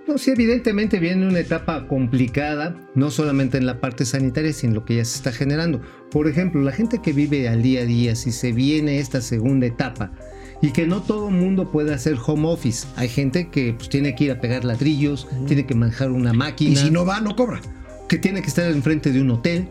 No, 0.08 0.18
sí, 0.18 0.32
evidentemente 0.32 1.00
viene 1.00 1.28
una 1.28 1.40
etapa 1.40 1.86
complicada, 1.88 2.78
no 2.96 3.12
solamente 3.12 3.58
en 3.58 3.66
la 3.66 3.82
parte 3.82 4.06
sanitaria, 4.06 4.54
sino 4.54 4.72
en 4.72 4.76
lo 4.76 4.86
que 4.86 4.96
ya 4.96 5.06
se 5.06 5.18
está 5.18 5.34
generando. 5.34 5.82
Por 6.12 6.30
ejemplo, 6.30 6.62
la 6.62 6.72
gente 6.72 7.02
que 7.02 7.12
vive 7.12 7.50
al 7.50 7.62
día 7.62 7.82
a 7.82 7.86
día, 7.86 8.16
si 8.16 8.32
se 8.32 8.54
viene 8.54 9.00
esta 9.00 9.20
segunda 9.20 9.66
etapa, 9.66 10.14
y 10.62 10.72
que 10.72 10.88
no 10.88 11.02
todo 11.02 11.28
el 11.28 11.36
mundo 11.36 11.72
puede 11.72 11.94
hacer 11.94 12.18
home 12.26 12.48
office. 12.48 12.88
Hay 12.96 13.10
gente 13.10 13.50
que 13.50 13.74
pues, 13.74 13.90
tiene 13.90 14.16
que 14.16 14.26
ir 14.26 14.32
a 14.32 14.40
pegar 14.40 14.64
ladrillos, 14.64 15.28
tiene 15.46 15.66
que 15.66 15.76
manejar 15.76 16.12
una 16.12 16.32
máquina. 16.32 16.72
Y 16.72 16.76
si 16.78 16.90
no 16.90 17.06
va, 17.06 17.20
no 17.20 17.36
cobra. 17.36 17.62
Que 18.08 18.18
tiene 18.18 18.42
que 18.42 18.48
estar 18.48 18.72
enfrente 18.72 19.12
de 19.12 19.22
un 19.22 19.30
hotel, 19.32 19.68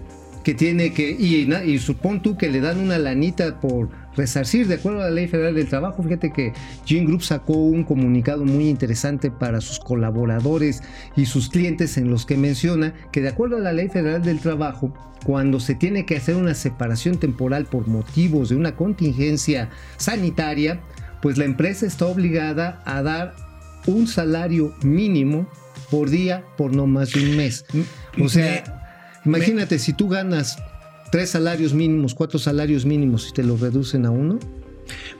que 0.47 0.55
tiene 0.55 0.93
que. 0.93 1.11
Y, 1.11 1.53
y 1.53 1.79
supón 1.81 2.23
tú 2.23 2.37
que 2.37 2.49
le 2.49 2.61
dan 2.61 2.79
una 2.79 2.99
lanita 2.99 3.59
por 3.59 3.88
resarcir 4.17 4.69
de 4.69 4.76
acuerdo 4.76 5.00
a 5.00 5.07
la 5.07 5.11
Ley 5.11 5.26
Federal 5.26 5.57
del 5.57 5.67
Trabajo. 5.67 6.05
Fíjate 6.05 6.33
que 6.33 6.53
Gene 6.85 7.05
Group 7.05 7.25
sacó 7.25 7.55
un 7.55 7.83
comunicado 7.83 8.45
muy 8.45 8.69
interesante 8.69 9.33
para 9.33 9.61
sus 9.61 9.81
colaboradores 9.81 10.85
y 11.17 11.26
sus 11.26 11.49
clientes 11.49 11.99
en 11.99 12.11
los 12.12 12.26
que 12.26 12.37
menciona 12.37 12.95
que 13.11 13.23
de 13.23 13.31
acuerdo 13.31 13.57
a 13.57 13.61
la 13.61 13.73
Ley 13.73 13.88
Federal 13.88 14.23
del 14.23 14.38
Trabajo, 14.38 14.95
cuando 15.25 15.59
se 15.59 15.75
tiene 15.75 16.07
que 16.07 16.17
hacer 16.17 16.37
una 16.37 16.55
separación 16.55 17.19
temporal 17.19 17.65
por 17.65 17.88
motivos 17.88 18.50
de 18.50 18.55
una 18.55 18.76
contingencia 18.76 19.71
sanitaria, 19.97 20.81
pues 21.23 21.38
la 21.38 21.45
empresa 21.45 21.87
está 21.87 22.07
obligada 22.07 22.85
a 22.85 23.03
dar 23.03 23.35
un 23.88 24.07
salario 24.07 24.76
mínimo 24.85 25.49
por 25.91 26.09
día 26.09 26.45
por 26.57 26.73
no 26.73 26.87
más 26.87 27.11
de 27.11 27.31
un 27.31 27.37
mes. 27.37 27.65
O 28.23 28.29
sea, 28.29 28.86
imagínate 29.26 29.78
si 29.78 29.92
tú 29.92 30.09
ganas 30.09 30.59
tres 31.11 31.30
salarios 31.30 31.75
mínimos, 31.75 32.14
cuatro 32.14 32.38
salarios 32.38 32.85
mínimos 32.87 33.28
y 33.28 33.33
te 33.33 33.42
los 33.42 33.61
reducen 33.61 34.06
a 34.06 34.11
uno. 34.11 34.38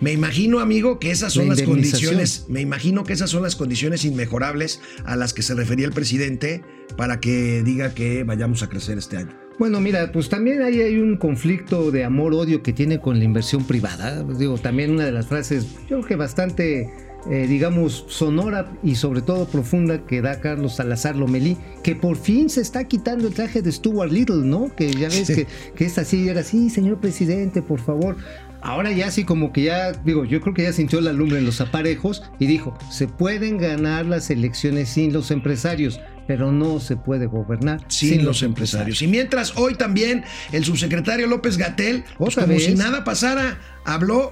Me 0.00 0.12
imagino, 0.12 0.60
amigo, 0.60 0.98
que 0.98 1.10
esas 1.10 1.32
son 1.32 1.48
las 1.48 1.62
condiciones, 1.62 2.46
me 2.48 2.60
imagino 2.60 3.02
que 3.04 3.12
esas 3.12 3.30
son 3.30 3.42
las 3.42 3.56
condiciones 3.56 4.04
inmejorables 4.04 4.80
a 5.04 5.16
las 5.16 5.32
que 5.32 5.42
se 5.42 5.54
refería 5.54 5.86
el 5.86 5.92
presidente 5.92 6.62
para 6.96 7.18
que 7.18 7.62
diga 7.64 7.92
que 7.92 8.22
vayamos 8.22 8.62
a 8.62 8.68
crecer 8.68 8.98
este 8.98 9.16
año. 9.16 9.36
Bueno, 9.58 9.80
mira, 9.80 10.12
pues 10.12 10.28
también 10.28 10.62
ahí 10.62 10.82
hay 10.82 10.98
un 10.98 11.16
conflicto 11.16 11.90
de 11.90 12.04
amor-odio 12.04 12.62
que 12.62 12.75
tiene 12.75 13.00
con 13.00 13.18
la 13.18 13.25
inversión 13.25 13.66
privada. 13.66 14.22
Digo, 14.22 14.58
también 14.58 14.90
una 14.90 15.06
de 15.06 15.12
las 15.12 15.26
frases, 15.26 15.66
yo 15.88 15.96
creo 15.96 16.04
que 16.04 16.16
bastante 16.16 16.90
eh, 17.30 17.47
digamos, 17.49 18.04
sonora 18.09 18.71
y 18.83 18.95
sobre 18.95 19.21
todo 19.21 19.47
profunda 19.47 20.06
que 20.06 20.23
da 20.23 20.40
Carlos 20.40 20.76
Salazar 20.76 21.16
Lomelí, 21.16 21.56
que 21.83 21.97
por 21.97 22.16
fin 22.16 22.49
se 22.49 22.61
está 22.61 22.85
quitando 22.85 23.26
el 23.26 23.35
traje 23.35 23.62
de 23.62 23.73
Stuart 23.73 24.12
Little, 24.12 24.45
¿no? 24.45 24.75
Que 24.75 24.92
ya 24.92 25.09
ves 25.09 25.26
que, 25.26 25.47
que 25.75 25.85
es 25.85 25.99
así, 25.99 26.28
era 26.28 26.40
así, 26.40 26.71
señor 26.71 26.99
presidente, 26.99 27.62
por 27.62 27.80
favor. 27.80 28.16
Ahora 28.62 28.90
ya 28.90 29.11
sí 29.11 29.25
como 29.25 29.52
que 29.52 29.62
ya, 29.62 29.92
digo, 29.92 30.25
yo 30.25 30.40
creo 30.40 30.54
que 30.54 30.62
ya 30.62 30.73
sintió 30.73 31.00
la 31.00 31.12
lumbre 31.12 31.38
en 31.38 31.45
los 31.47 31.61
aparejos 31.61 32.23
y 32.38 32.47
dijo, 32.47 32.76
se 32.90 33.06
pueden 33.06 33.59
ganar 33.59 34.06
las 34.06 34.30
elecciones 34.30 34.88
sin 34.88 35.12
los 35.12 35.30
empresarios, 35.30 36.00
pero 36.26 36.52
no 36.52 36.80
se 36.80 36.97
puede 36.97 37.26
gobernar 37.26 37.80
sin, 37.88 38.25
los 38.25 38.42
empresarios. 38.42 39.02
Y 39.02 39.06
mientras 39.06 39.56
hoy 39.56 39.75
también 39.75 40.25
el 40.52 40.64
subsecretario 40.64 41.26
López 41.26 41.56
Gatel, 41.56 42.04
pues 42.18 42.35
como 42.35 42.59
si 42.59 42.75
nada 42.75 43.04
pasara, 43.04 43.59
habló, 43.85 44.30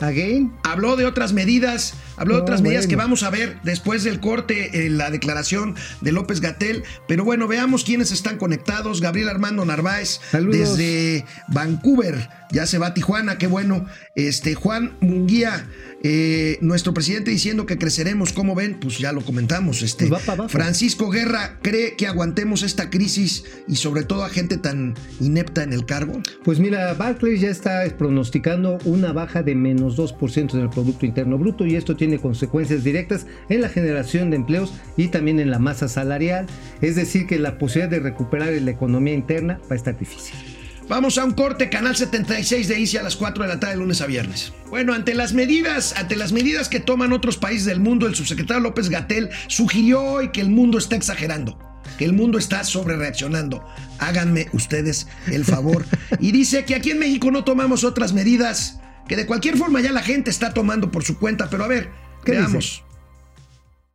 habló 0.62 0.96
de 0.96 1.06
otras 1.06 1.32
medidas, 1.32 1.94
habló 2.16 2.36
de 2.36 2.42
otras 2.42 2.62
medidas 2.62 2.86
que 2.86 2.96
vamos 2.96 3.22
a 3.22 3.30
ver 3.30 3.56
después 3.62 4.04
del 4.04 4.20
corte 4.20 4.86
en 4.86 4.98
la 4.98 5.10
declaración 5.10 5.76
de 6.00 6.12
López 6.12 6.40
Gatel. 6.40 6.84
Pero 7.06 7.24
bueno, 7.24 7.48
veamos 7.48 7.84
quiénes 7.84 8.10
están 8.10 8.36
conectados. 8.36 9.00
Gabriel 9.00 9.28
Armando 9.28 9.64
Narváez 9.64 10.20
desde 10.32 11.24
Vancouver, 11.48 12.28
ya 12.50 12.66
se 12.66 12.78
va 12.78 12.88
a 12.88 12.94
Tijuana, 12.94 13.38
qué 13.38 13.46
bueno. 13.46 13.86
Este 14.14 14.54
Juan 14.54 14.96
Munguía 15.00 15.66
eh, 16.06 16.58
nuestro 16.60 16.92
presidente 16.92 17.30
diciendo 17.30 17.64
que 17.64 17.78
creceremos, 17.78 18.34
¿cómo 18.34 18.54
ven? 18.54 18.78
Pues 18.78 18.98
ya 18.98 19.10
lo 19.10 19.22
comentamos. 19.22 19.80
Este, 19.80 20.06
pues 20.06 20.22
Francisco 20.48 21.08
Guerra 21.08 21.58
cree 21.62 21.96
que 21.96 22.06
aguantemos 22.06 22.62
esta 22.62 22.90
crisis 22.90 23.44
y 23.66 23.76
sobre 23.76 24.04
todo 24.04 24.22
a 24.22 24.28
gente 24.28 24.58
tan 24.58 24.92
inepta 25.18 25.62
en 25.62 25.72
el 25.72 25.86
cargo. 25.86 26.20
Pues 26.44 26.60
mira, 26.60 26.92
Barclays 26.92 27.40
ya 27.40 27.48
está 27.48 27.82
pronosticando 27.96 28.78
una 28.84 29.14
baja 29.14 29.42
de 29.42 29.54
menos 29.54 29.96
2% 29.96 30.52
en 30.52 30.60
el 30.60 30.68
Producto 30.68 31.06
Interno 31.06 31.38
Bruto 31.38 31.64
y 31.64 31.74
esto 31.74 31.96
tiene 31.96 32.18
consecuencias 32.18 32.84
directas 32.84 33.26
en 33.48 33.62
la 33.62 33.70
generación 33.70 34.28
de 34.28 34.36
empleos 34.36 34.74
y 34.98 35.08
también 35.08 35.40
en 35.40 35.50
la 35.50 35.58
masa 35.58 35.88
salarial. 35.88 36.44
Es 36.82 36.96
decir, 36.96 37.26
que 37.26 37.38
la 37.38 37.56
posibilidad 37.56 37.90
de 37.90 38.00
recuperar 38.00 38.52
la 38.52 38.70
economía 38.70 39.14
interna 39.14 39.58
va 39.70 39.72
a 39.72 39.76
estar 39.76 39.98
difícil. 39.98 40.53
Vamos 40.86 41.16
a 41.16 41.24
un 41.24 41.32
corte, 41.32 41.70
canal 41.70 41.96
76 41.96 42.68
de 42.68 42.78
ICI 42.78 42.98
a 42.98 43.02
las 43.02 43.16
4 43.16 43.44
de 43.44 43.48
la 43.48 43.58
tarde, 43.58 43.76
lunes 43.76 44.02
a 44.02 44.06
viernes. 44.06 44.52
Bueno, 44.68 44.92
ante 44.92 45.14
las 45.14 45.32
medidas, 45.32 45.94
ante 45.96 46.14
las 46.14 46.32
medidas 46.32 46.68
que 46.68 46.78
toman 46.78 47.14
otros 47.14 47.38
países 47.38 47.64
del 47.64 47.80
mundo, 47.80 48.06
el 48.06 48.14
subsecretario 48.14 48.62
López 48.62 48.90
Gatel 48.90 49.30
sugirió 49.46 50.02
hoy 50.02 50.28
que 50.28 50.42
el 50.42 50.50
mundo 50.50 50.76
está 50.76 50.94
exagerando, 50.94 51.58
que 51.96 52.04
el 52.04 52.12
mundo 52.12 52.36
está 52.36 52.64
sobre 52.64 52.96
reaccionando. 52.96 53.66
Háganme 53.98 54.48
ustedes 54.52 55.08
el 55.28 55.44
favor. 55.44 55.86
Y 56.20 56.32
dice 56.32 56.64
que 56.64 56.74
aquí 56.74 56.90
en 56.90 56.98
México 56.98 57.30
no 57.30 57.44
tomamos 57.44 57.82
otras 57.82 58.12
medidas, 58.12 58.78
que 59.08 59.16
de 59.16 59.26
cualquier 59.26 59.56
forma 59.56 59.80
ya 59.80 59.90
la 59.90 60.02
gente 60.02 60.30
está 60.30 60.52
tomando 60.52 60.90
por 60.90 61.02
su 61.02 61.18
cuenta, 61.18 61.48
pero 61.50 61.64
a 61.64 61.68
ver, 61.68 61.90
veamos. 62.26 62.84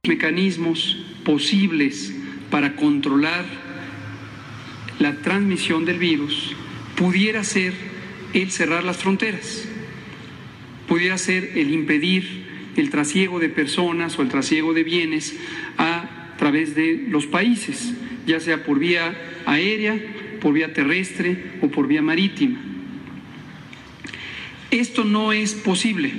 Mecanismos 0.08 0.98
posibles 1.24 2.12
para 2.50 2.76
controlar 2.76 3.46
la 5.00 5.16
transmisión 5.22 5.86
del 5.86 5.98
virus 5.98 6.56
pudiera 7.00 7.46
ser 7.46 7.74
el 8.34 8.52
cerrar 8.52 8.84
las 8.84 8.98
fronteras, 8.98 9.66
pudiera 10.86 11.18
ser 11.18 11.54
el 11.56 11.72
impedir 11.72 12.44
el 12.76 12.90
trasiego 12.90 13.40
de 13.40 13.48
personas 13.48 14.20
o 14.20 14.22
el 14.22 14.28
trasiego 14.28 14.74
de 14.74 14.84
bienes 14.84 15.34
a 15.78 16.36
través 16.38 16.76
de 16.76 17.06
los 17.08 17.26
países, 17.26 17.94
ya 18.28 18.42
sea 18.42 18.66
por 18.66 18.80
vía 18.80 19.18
aérea, 19.46 19.98
por 20.42 20.54
vía 20.54 20.74
terrestre 20.74 21.42
o 21.62 21.70
por 21.70 21.88
vía 21.88 22.02
marítima. 22.02 22.60
Esto 24.70 25.06
no 25.06 25.32
es 25.32 25.54
posible 25.54 26.12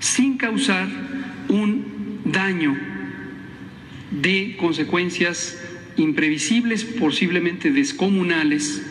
sin 0.00 0.36
causar 0.36 0.86
un 1.48 2.20
daño 2.26 2.76
de 4.10 4.54
consecuencias 4.58 5.58
imprevisibles, 5.96 6.84
posiblemente 6.84 7.70
descomunales, 7.70 8.82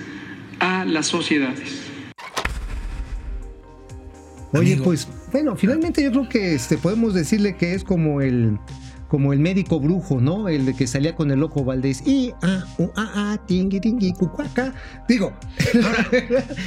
a 0.60 0.86
las 0.86 1.08
sociedades. 1.08 1.84
Oye, 4.54 4.78
pues 4.78 5.08
bueno, 5.32 5.56
finalmente 5.56 6.02
yo 6.02 6.12
creo 6.12 6.30
que 6.30 6.56
este, 6.56 6.78
podemos 6.78 7.14
decirle 7.14 7.58
que 7.58 7.74
es 7.74 7.84
como 7.84 8.22
el 8.22 8.58
como 9.08 9.34
el 9.34 9.40
médico 9.40 9.80
brujo, 9.80 10.20
¿no? 10.20 10.50
El 10.50 10.76
que 10.76 10.88
salía 10.88 11.16
con 11.16 11.32
el 11.32 11.40
loco 11.40 11.64
Valdés. 11.64 12.04
Y, 12.06 12.34
ah, 12.42 12.66
uh, 12.78 12.90
ah, 12.96 13.12
ah, 13.16 13.38
tingui, 13.48 13.80
tingui, 13.80 14.14
cucuaca. 14.14 14.74
Digo. 15.08 15.34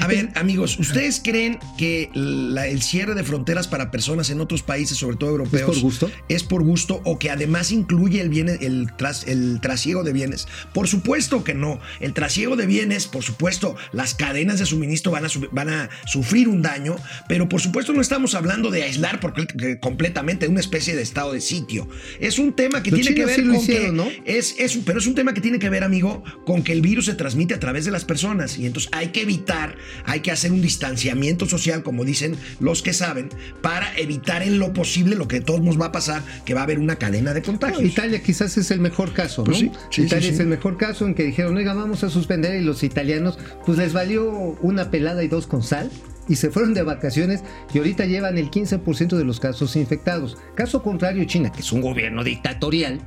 a 0.01 0.07
ver, 0.07 0.31
amigos, 0.37 0.79
¿ustedes 0.79 1.21
creen 1.23 1.59
que 1.77 2.11
el 2.15 2.83
cierre 2.83 3.15
de 3.15 3.25
fronteras 3.25 3.69
para 3.69 3.91
personas 3.91 4.31
en 4.31 4.41
otros 4.41 4.63
países, 4.63 4.97
sobre 4.97 5.17
todo 5.17 5.31
europeos, 5.31 5.63
es 5.63 5.67
por 5.67 5.81
gusto? 5.81 6.11
Es 6.29 6.43
por 6.43 6.63
gusto 6.63 7.01
o 7.05 7.19
que 7.19 7.31
además 7.31 7.71
incluye 7.73 8.21
el, 8.21 8.29
bien, 8.29 8.49
el, 8.49 8.91
tras, 8.97 9.27
el 9.27 9.61
trasiego 9.61 10.03
de 10.03 10.13
bienes? 10.13 10.49
Por 10.73 10.89
supuesto 10.89 11.45
que 11.45 11.55
no. 11.55 11.81
El 12.01 12.15
trasiego 12.15 12.57
de 12.57 12.67
bienes, 12.67 13.07
por 13.07 13.23
supuesto, 13.23 13.77
las 13.93 14.15
cadenas 14.15 14.59
de 14.59 14.67
suministro 14.67 15.13
van 15.13 15.27
a, 15.27 15.29
van 15.53 15.69
a 15.69 15.91
sufrir 16.07 16.49
un 16.49 16.63
daño, 16.63 16.97
pero 17.29 17.49
por 17.49 17.61
supuesto 17.61 17.93
no 17.93 18.01
estamos 18.01 18.35
hablando 18.35 18.71
de 18.71 18.83
aislar 18.83 19.21
por, 19.21 19.35
completamente 19.81 20.49
una 20.49 20.61
especie 20.61 20.97
de 20.97 21.03
estado 21.03 21.33
de 21.33 21.41
sitio 21.41 21.89
es 22.30 22.30
un 22.39 22.53
tema 22.53 22.83
que 22.83 22.91
tiene 22.91 23.15
que 23.15 23.25
ver 23.25 23.47
con 23.47 23.67
que 23.67 23.91
¿no? 23.93 24.09
es, 24.25 24.55
es, 24.59 24.79
pero 24.85 24.99
es 24.99 25.07
un 25.07 25.15
tema 25.15 25.35
que 25.35 25.41
tiene 25.41 25.59
que 25.59 25.71
ver, 25.71 25.85
amigo, 25.85 26.23
con 26.45 26.63
que 26.63 26.73
el 26.73 26.81
virus 26.81 27.07
se 27.07 27.15
transmite 27.15 27.55
a 27.55 27.61
través 27.61 27.85
de 27.85 27.91
las 27.91 28.05
personas 28.05 28.59
y 28.59 28.67
entonces 28.67 28.91
hay 28.93 29.09
que 29.09 29.23
evitar, 29.23 29.77
hay 30.05 30.21
que 30.21 30.31
hacer 30.31 30.53
un 30.53 30.63
distanciamiento 30.63 31.47
social, 31.47 31.83
como 31.83 32.05
dicen 32.05 32.37
los 32.59 32.83
que 32.83 32.93
saben, 32.93 33.29
para 33.63 33.97
evitar 33.99 34.43
en 34.43 34.59
lo 34.59 34.73
posible 34.73 35.17
lo 35.17 35.29
que 35.29 35.41
todos 35.41 35.61
nos 35.61 35.81
va 35.81 35.87
a 35.87 35.93
pasar, 35.93 36.23
que 36.45 36.55
va 36.55 36.61
a 36.61 36.65
haber 36.65 36.79
una 36.79 36.97
cadena 36.97 37.35
de 37.35 37.43
contagios. 37.43 37.83
Italia 37.83 38.23
quizás 38.23 38.57
es 38.57 38.71
el 38.71 38.81
mejor 38.81 39.13
caso, 39.13 39.45
¿no? 39.45 39.53
Pues 39.53 39.99
Italia 39.99 40.31
es 40.31 40.41
el 40.41 40.47
mejor 40.47 40.77
caso 40.77 41.07
en 41.07 41.15
que 41.15 41.25
dijeron, 41.25 41.57
oiga, 41.57 41.75
vamos 41.75 42.05
a 42.05 42.11
suspender 42.11 42.61
y 42.61 42.65
los 42.65 42.83
italianos, 42.83 43.39
pues 43.67 43.79
les 43.79 43.93
valió 43.93 44.31
una 44.61 44.91
pelada 44.91 45.23
y 45.25 45.29
dos 45.29 45.47
con 45.47 45.63
sal 45.63 45.91
y 46.31 46.37
se 46.37 46.51
fueron 46.51 46.73
de 46.73 46.85
vacaciones 46.85 47.43
y 47.75 47.79
ahorita 47.79 48.07
llevan 48.07 48.39
el 48.39 48.51
15% 48.51 49.17
de 49.17 49.25
los 49.25 49.41
casos 49.41 49.75
infectados. 49.75 50.39
Caso 50.55 50.81
contrario, 50.81 51.25
China, 51.25 51.51
que 51.51 51.61
es 51.61 51.73
un 51.73 51.81
gobierno 51.81 52.23
dictatorial, 52.23 53.01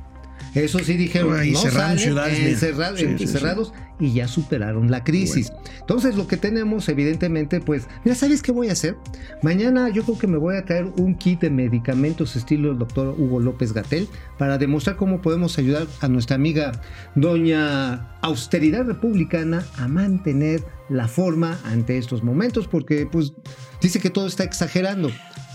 eso 0.54 0.78
sí 0.78 0.96
dijeron, 0.96 1.52
no 1.52 1.58
cerraron 1.58 1.98
ciudades 1.98 2.38
encerrados 2.40 3.72
y 4.00 4.12
ya 4.12 4.28
superaron 4.28 4.90
la 4.90 5.04
crisis. 5.04 5.52
Entonces 5.80 6.16
lo 6.16 6.26
que 6.26 6.36
tenemos 6.36 6.88
evidentemente 6.88 7.60
pues, 7.60 7.88
mira, 8.04 8.14
¿sabes 8.14 8.42
qué 8.42 8.52
voy 8.52 8.68
a 8.68 8.72
hacer? 8.72 8.96
Mañana 9.42 9.88
yo 9.88 10.04
creo 10.04 10.18
que 10.18 10.26
me 10.26 10.36
voy 10.36 10.56
a 10.56 10.64
traer 10.64 10.86
un 10.96 11.14
kit 11.16 11.40
de 11.40 11.50
medicamentos 11.50 12.36
estilo 12.36 12.72
el 12.72 12.78
doctor 12.78 13.14
Hugo 13.18 13.40
López 13.40 13.72
Gatel 13.72 14.08
para 14.38 14.58
demostrar 14.58 14.96
cómo 14.96 15.20
podemos 15.22 15.58
ayudar 15.58 15.86
a 16.00 16.08
nuestra 16.08 16.36
amiga 16.36 16.72
doña 17.14 18.16
Austeridad 18.20 18.84
Republicana 18.84 19.64
a 19.76 19.88
mantener 19.88 20.62
la 20.88 21.08
forma 21.08 21.58
ante 21.64 21.98
estos 21.98 22.22
momentos 22.22 22.68
porque 22.68 23.06
pues 23.10 23.32
dice 23.80 24.00
que 24.00 24.10
todo 24.10 24.26
está 24.26 24.44
exagerando. 24.44 25.10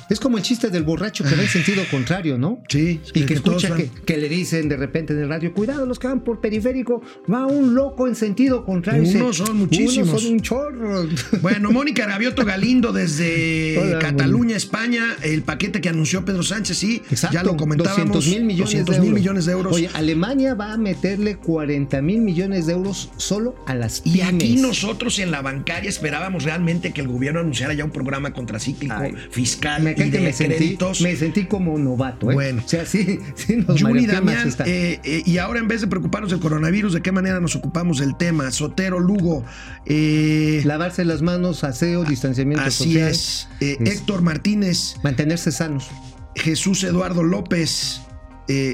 Es 0.10 0.20
como 0.20 0.38
el 0.38 0.44
chiste 0.44 0.70
del 0.70 0.84
borracho 0.84 1.24
que 1.24 1.36
va 1.36 1.44
en 1.44 1.48
sentido 1.50 1.84
contrario, 1.90 2.38
¿no? 2.38 2.64
Sí. 2.68 3.00
Y 3.14 3.26
que, 3.26 3.36
escucha 3.36 3.76
que, 4.06 4.18
le 4.18 4.28
dicen 4.28 4.68
de 4.68 4.76
repente 4.76 5.14
en 5.14 5.20
el 5.20 5.30
radio, 5.30 5.54
cuidado, 5.54 5.86
los 5.86 6.00
que 6.00 6.08
van 6.08 6.24
por 6.24 6.42
periférico, 6.42 7.02
va 7.32 7.46
un 7.46 7.76
loco 7.76 8.08
en 8.08 8.16
sentido 8.16 8.66
contrario. 8.66 9.04
Unos 9.10 9.38
son 9.38 9.58
muchísimos. 9.58 10.10
Unos 10.10 10.24
son 10.24 10.32
un 10.34 10.40
chorro. 10.42 11.10
Bueno, 11.42 11.72
Mónica 11.72 12.06
Gravioto 12.06 12.44
Galindo 12.44 12.92
desde 12.92 13.98
Cataluña, 14.00 14.56
España, 14.56 15.16
el 15.22 15.44
paquete 15.44 15.80
que 15.80 15.90
anunció 15.90 16.26
Pedro 16.26 16.44
Sánchez, 16.44 16.78
sí, 16.78 17.02
Exacto, 17.10 17.36
ya 17.36 17.44
lo 17.44 17.56
comentábamos. 17.56 18.14
200 18.14 18.28
mil 18.28 18.44
millones, 18.44 18.86
de 18.86 18.96
euros. 18.96 19.14
millones 19.14 19.46
de 19.46 19.52
euros. 19.52 19.74
Oye, 19.74 19.90
Alemania 19.94 20.56
va 20.56 20.74
a 20.74 20.78
meterle 20.78 21.38
40 21.38 22.02
mil 22.02 22.22
millones 22.22 22.66
de 22.66 22.74
euros 22.74 23.10
solo 23.18 23.56
a 23.68 23.76
las 23.76 24.02
pymes. 24.02 24.18
Y 24.18 24.22
aquí 24.22 24.56
nosotros 24.58 25.20
en 25.20 25.32
la 25.32 25.42
bancaria 25.42 25.90
esperábamos 25.90 26.44
realmente 26.44 26.92
que 26.92 27.02
el 27.02 27.08
gobierno 27.08 27.40
anunciara 27.40 27.74
ya 27.74 27.86
un 27.86 27.92
programa 27.92 28.34
contracíclico 28.34 28.96
fiscal 29.32 29.88
me 30.06 30.34
sentí, 30.34 30.78
me 31.02 31.16
sentí 31.16 31.46
como 31.46 31.78
novato. 31.78 32.32
¿eh? 32.32 32.34
Bueno. 32.34 32.62
O 32.66 32.68
sea, 32.68 32.86
sí, 32.86 33.20
sí 33.36 33.58
nos 33.58 33.82
Damián, 33.82 34.50
eh, 34.66 35.00
eh, 35.04 35.24
y 35.26 35.38
ahora 35.38 35.60
en 35.60 35.68
vez 35.68 35.82
de 35.82 35.88
preocuparnos 35.88 36.32
del 36.32 36.40
coronavirus, 36.40 36.94
¿de 36.94 37.02
qué 37.02 37.12
manera 37.12 37.40
nos 37.40 37.56
ocupamos 37.56 38.00
del 38.00 38.16
tema? 38.18 38.52
Sotero, 38.52 39.00
Lugo. 39.00 39.44
Lavarse 39.86 41.06
las 41.06 41.22
manos, 41.22 41.64
aseo, 41.64 42.04
distanciamiento 42.04 42.66
así 42.66 42.98
es. 42.98 43.48
Héctor 43.60 44.22
Martínez. 44.22 44.96
Mantenerse 45.04 45.52
sanos. 45.52 45.90
Jesús 46.36 46.84
Eduardo 46.84 47.24
López. 47.24 48.02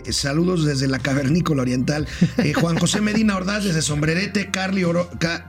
Saludos 0.10 0.66
desde 0.66 0.88
la 0.88 1.00
Cavernícola 1.00 1.62
Oriental. 1.62 2.08
Juan 2.60 2.78
José 2.78 3.02
Medina 3.02 3.36
Ordaz 3.36 3.64
desde 3.64 3.82
Sombrerete, 3.82 4.52
Carly, 4.52 4.84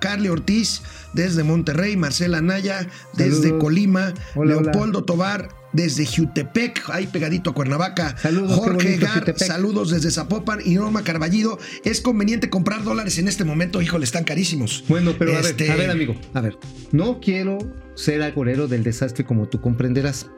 Carly 0.01 0.29
Ortiz 0.29 0.83
desde 1.13 1.45
Monterrey, 1.45 1.97
Marcela 1.97 2.41
Naya 2.41 2.89
desde 3.15 3.57
Colima, 3.59 4.15
Leopoldo 4.35 5.05
Tobar 5.05 5.49
desde 5.77 6.07
Jutepec, 6.07 6.89
ahí 6.89 7.07
pegadito 7.07 7.51
a 7.51 7.55
Cuernavaca. 7.55 8.17
Saludos, 8.17 8.57
Jorge 8.57 8.97
Gar, 8.97 9.35
saludos 9.39 9.91
desde 9.91 10.11
Zapopan 10.11 10.61
y 10.65 10.75
Norma 10.75 11.05
Carballido. 11.05 11.59
Es 11.85 12.01
conveniente 12.01 12.49
comprar 12.49 12.83
dólares 12.83 13.19
en 13.19 13.29
este 13.29 13.45
momento, 13.45 13.83
híjole, 13.83 14.05
están 14.05 14.25
carísimos. 14.25 14.85
Bueno, 14.89 15.15
pero 15.19 15.33
a, 15.33 15.37
ver, 15.37 15.45
este, 15.45 15.71
a 15.71 15.77
ver, 15.77 15.91
amigo, 15.91 16.17
a 16.33 16.41
ver, 16.41 16.57
no 16.93 17.21
quiero 17.21 17.59
ser 17.97 18.23
agorero 18.23 18.69
del 18.69 18.85
desastre 18.85 19.25
como 19.25 19.49
tú 19.49 19.61
comprenderás. 19.61 20.31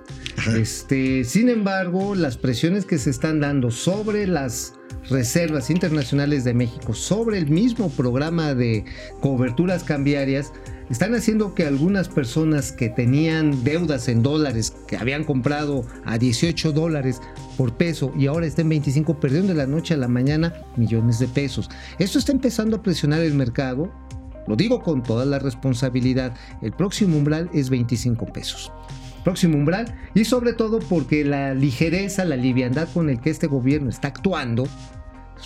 Este, 0.56 1.24
sin 1.24 1.50
embargo, 1.50 2.14
las 2.14 2.38
presiones 2.38 2.86
que 2.86 2.96
se 2.96 3.10
están 3.10 3.40
dando 3.40 3.70
sobre 3.70 4.26
las 4.26 4.72
reservas 5.10 5.70
internacionales 5.70 6.44
de 6.44 6.54
México 6.54 6.94
sobre 6.94 7.38
el 7.38 7.48
mismo 7.48 7.90
programa 7.90 8.54
de 8.54 8.84
coberturas 9.20 9.84
cambiarias, 9.84 10.52
están 10.90 11.14
haciendo 11.14 11.54
que 11.54 11.66
algunas 11.66 12.08
personas 12.08 12.72
que 12.72 12.88
tenían 12.88 13.62
deudas 13.62 14.08
en 14.08 14.22
dólares, 14.22 14.74
que 14.86 14.96
habían 14.96 15.24
comprado 15.24 15.84
a 16.06 16.16
18 16.16 16.72
dólares 16.72 17.20
por 17.58 17.76
peso 17.76 18.12
y 18.16 18.26
ahora 18.26 18.46
estén 18.46 18.68
25, 18.70 19.20
perdieron 19.20 19.48
de 19.48 19.54
la 19.54 19.66
noche 19.66 19.94
a 19.94 19.98
la 19.98 20.08
mañana 20.08 20.54
millones 20.76 21.18
de 21.18 21.28
pesos. 21.28 21.68
Esto 21.98 22.18
está 22.18 22.32
empezando 22.32 22.76
a 22.76 22.82
presionar 22.82 23.20
el 23.20 23.34
mercado. 23.34 23.92
Lo 24.48 24.56
digo 24.56 24.82
con 24.82 25.02
toda 25.02 25.24
la 25.24 25.38
responsabilidad. 25.38 26.34
El 26.62 26.72
próximo 26.72 27.16
umbral 27.16 27.50
es 27.52 27.70
25 27.70 28.26
pesos 28.26 28.72
próximo 29.24 29.58
umbral 29.58 29.94
y 30.14 30.24
sobre 30.24 30.54
todo 30.54 30.78
porque 30.78 31.22
la 31.22 31.52
ligereza, 31.52 32.24
la 32.24 32.36
liviandad 32.36 32.88
con 32.94 33.10
el 33.10 33.20
que 33.20 33.28
este 33.28 33.46
gobierno 33.46 33.90
está 33.90 34.08
actuando 34.08 34.66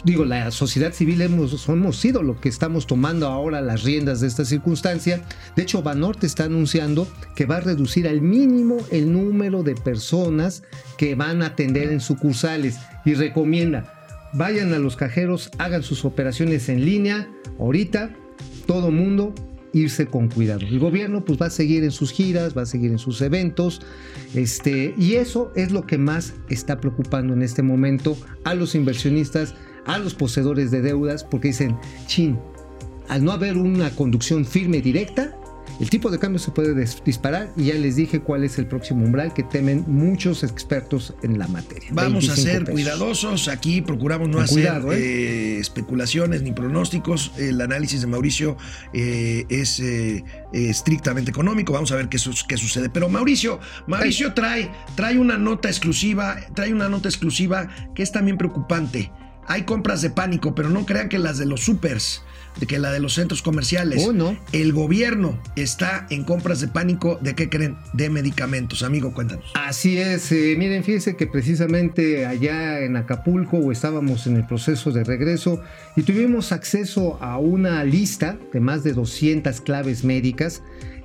digo, 0.04 0.24
la 0.24 0.50
sociedad 0.50 0.92
civil 0.92 1.20
hemos, 1.20 1.68
hemos 1.68 1.96
sido 1.96 2.22
lo 2.22 2.40
que 2.40 2.48
estamos 2.48 2.86
tomando 2.86 3.28
ahora 3.28 3.60
las 3.60 3.82
riendas 3.82 4.20
de 4.20 4.28
esta 4.28 4.44
circunstancia. 4.44 5.22
De 5.56 5.62
hecho, 5.62 5.82
Banorte 5.82 6.26
está 6.26 6.44
anunciando 6.44 7.06
que 7.36 7.46
va 7.46 7.56
a 7.56 7.60
reducir 7.60 8.08
al 8.08 8.20
mínimo 8.20 8.78
el 8.90 9.12
número 9.12 9.62
de 9.62 9.74
personas 9.74 10.62
que 10.96 11.14
van 11.14 11.42
a 11.42 11.46
atender 11.46 11.92
en 11.92 12.00
sucursales 12.00 12.78
y 13.04 13.14
recomienda, 13.14 13.92
vayan 14.32 14.72
a 14.72 14.78
los 14.78 14.96
cajeros, 14.96 15.50
hagan 15.58 15.82
sus 15.82 16.04
operaciones 16.04 16.68
en 16.68 16.84
línea, 16.84 17.28
ahorita, 17.58 18.10
todo 18.66 18.90
mundo 18.90 19.34
irse 19.72 20.06
con 20.06 20.28
cuidado. 20.28 20.60
El 20.66 20.78
gobierno 20.78 21.24
pues 21.24 21.40
va 21.40 21.46
a 21.46 21.50
seguir 21.50 21.82
en 21.82 21.90
sus 21.90 22.12
giras, 22.12 22.56
va 22.56 22.62
a 22.62 22.66
seguir 22.66 22.90
en 22.90 22.98
sus 22.98 23.20
eventos, 23.22 23.80
este, 24.34 24.94
y 24.98 25.14
eso 25.14 25.50
es 25.56 25.72
lo 25.72 25.86
que 25.86 25.98
más 25.98 26.34
está 26.48 26.80
preocupando 26.80 27.32
en 27.32 27.42
este 27.42 27.62
momento 27.62 28.16
a 28.44 28.54
los 28.54 28.74
inversionistas 28.74 29.54
a 29.86 29.98
los 29.98 30.14
poseedores 30.14 30.70
de 30.70 30.80
deudas 30.80 31.24
porque 31.24 31.48
dicen, 31.48 31.76
chin, 32.06 32.38
al 33.08 33.24
no 33.24 33.32
haber 33.32 33.56
una 33.56 33.90
conducción 33.90 34.44
firme 34.44 34.80
directa, 34.80 35.36
el 35.80 35.90
tipo 35.90 36.10
de 36.10 36.18
cambio 36.18 36.38
se 36.38 36.50
puede 36.50 36.74
disparar 37.04 37.50
y 37.56 37.64
ya 37.64 37.74
les 37.74 37.96
dije 37.96 38.20
cuál 38.20 38.44
es 38.44 38.58
el 38.58 38.66
próximo 38.66 39.04
umbral 39.04 39.34
que 39.34 39.42
temen 39.42 39.84
muchos 39.86 40.42
expertos 40.44 41.14
en 41.22 41.38
la 41.38 41.48
materia. 41.48 41.88
Vamos 41.92 42.28
a 42.28 42.36
ser 42.36 42.64
cuidadosos, 42.64 43.48
aquí 43.48 43.82
procuramos 43.82 44.28
no 44.28 44.40
hacer 44.40 44.66
¿eh? 44.66 44.94
Eh, 44.94 45.58
especulaciones 45.58 46.42
ni 46.42 46.52
pronósticos, 46.52 47.32
el 47.38 47.60
análisis 47.60 48.00
de 48.02 48.06
Mauricio 48.06 48.56
eh, 48.92 49.44
es 49.48 49.82
estrictamente 50.52 51.30
económico, 51.30 51.72
vamos 51.72 51.92
a 51.92 51.96
ver 51.96 52.08
qué, 52.08 52.18
qué 52.48 52.56
sucede. 52.56 52.90
Pero 52.90 53.08
Mauricio, 53.08 53.60
Mauricio 53.86 54.34
trae, 54.34 54.70
trae 54.94 55.18
una 55.18 55.38
nota 55.38 55.68
exclusiva, 55.68 56.36
trae 56.54 56.72
una 56.72 56.88
nota 56.88 57.08
exclusiva 57.08 57.68
que 57.94 58.02
es 58.02 58.12
también 58.12 58.36
preocupante. 58.38 59.10
Hay 59.46 59.62
compras 59.64 60.02
de 60.02 60.10
pánico, 60.10 60.54
pero 60.54 60.70
no 60.70 60.86
crean 60.86 61.08
que 61.08 61.18
las 61.18 61.38
de 61.38 61.46
los 61.46 61.62
supers, 61.62 62.22
que 62.66 62.78
la 62.78 62.92
de 62.92 63.00
los 63.00 63.14
centros 63.14 63.42
comerciales. 63.42 64.04
Oh, 64.06 64.12
no. 64.12 64.36
El 64.52 64.72
gobierno 64.72 65.40
está 65.56 66.06
en 66.10 66.24
compras 66.24 66.60
de 66.60 66.68
pánico, 66.68 67.18
¿de 67.20 67.34
qué 67.34 67.48
creen? 67.48 67.76
De 67.92 68.10
medicamentos. 68.10 68.82
Amigo, 68.82 69.12
cuéntanos. 69.12 69.44
Así 69.54 69.98
es. 69.98 70.30
Eh, 70.32 70.54
miren, 70.56 70.84
fíjense 70.84 71.16
que 71.16 71.26
precisamente 71.26 72.26
allá 72.26 72.80
en 72.80 72.96
Acapulco 72.96 73.72
estábamos 73.72 74.26
en 74.26 74.36
el 74.36 74.46
proceso 74.46 74.92
de 74.92 75.04
regreso 75.04 75.60
y 75.96 76.02
tuvimos 76.02 76.52
acceso 76.52 77.18
a 77.20 77.38
una 77.38 77.84
lista 77.84 78.38
de 78.52 78.60
más 78.60 78.84
de 78.84 78.92
200 78.92 79.60
claves 79.60 80.04
médicas 80.04 80.62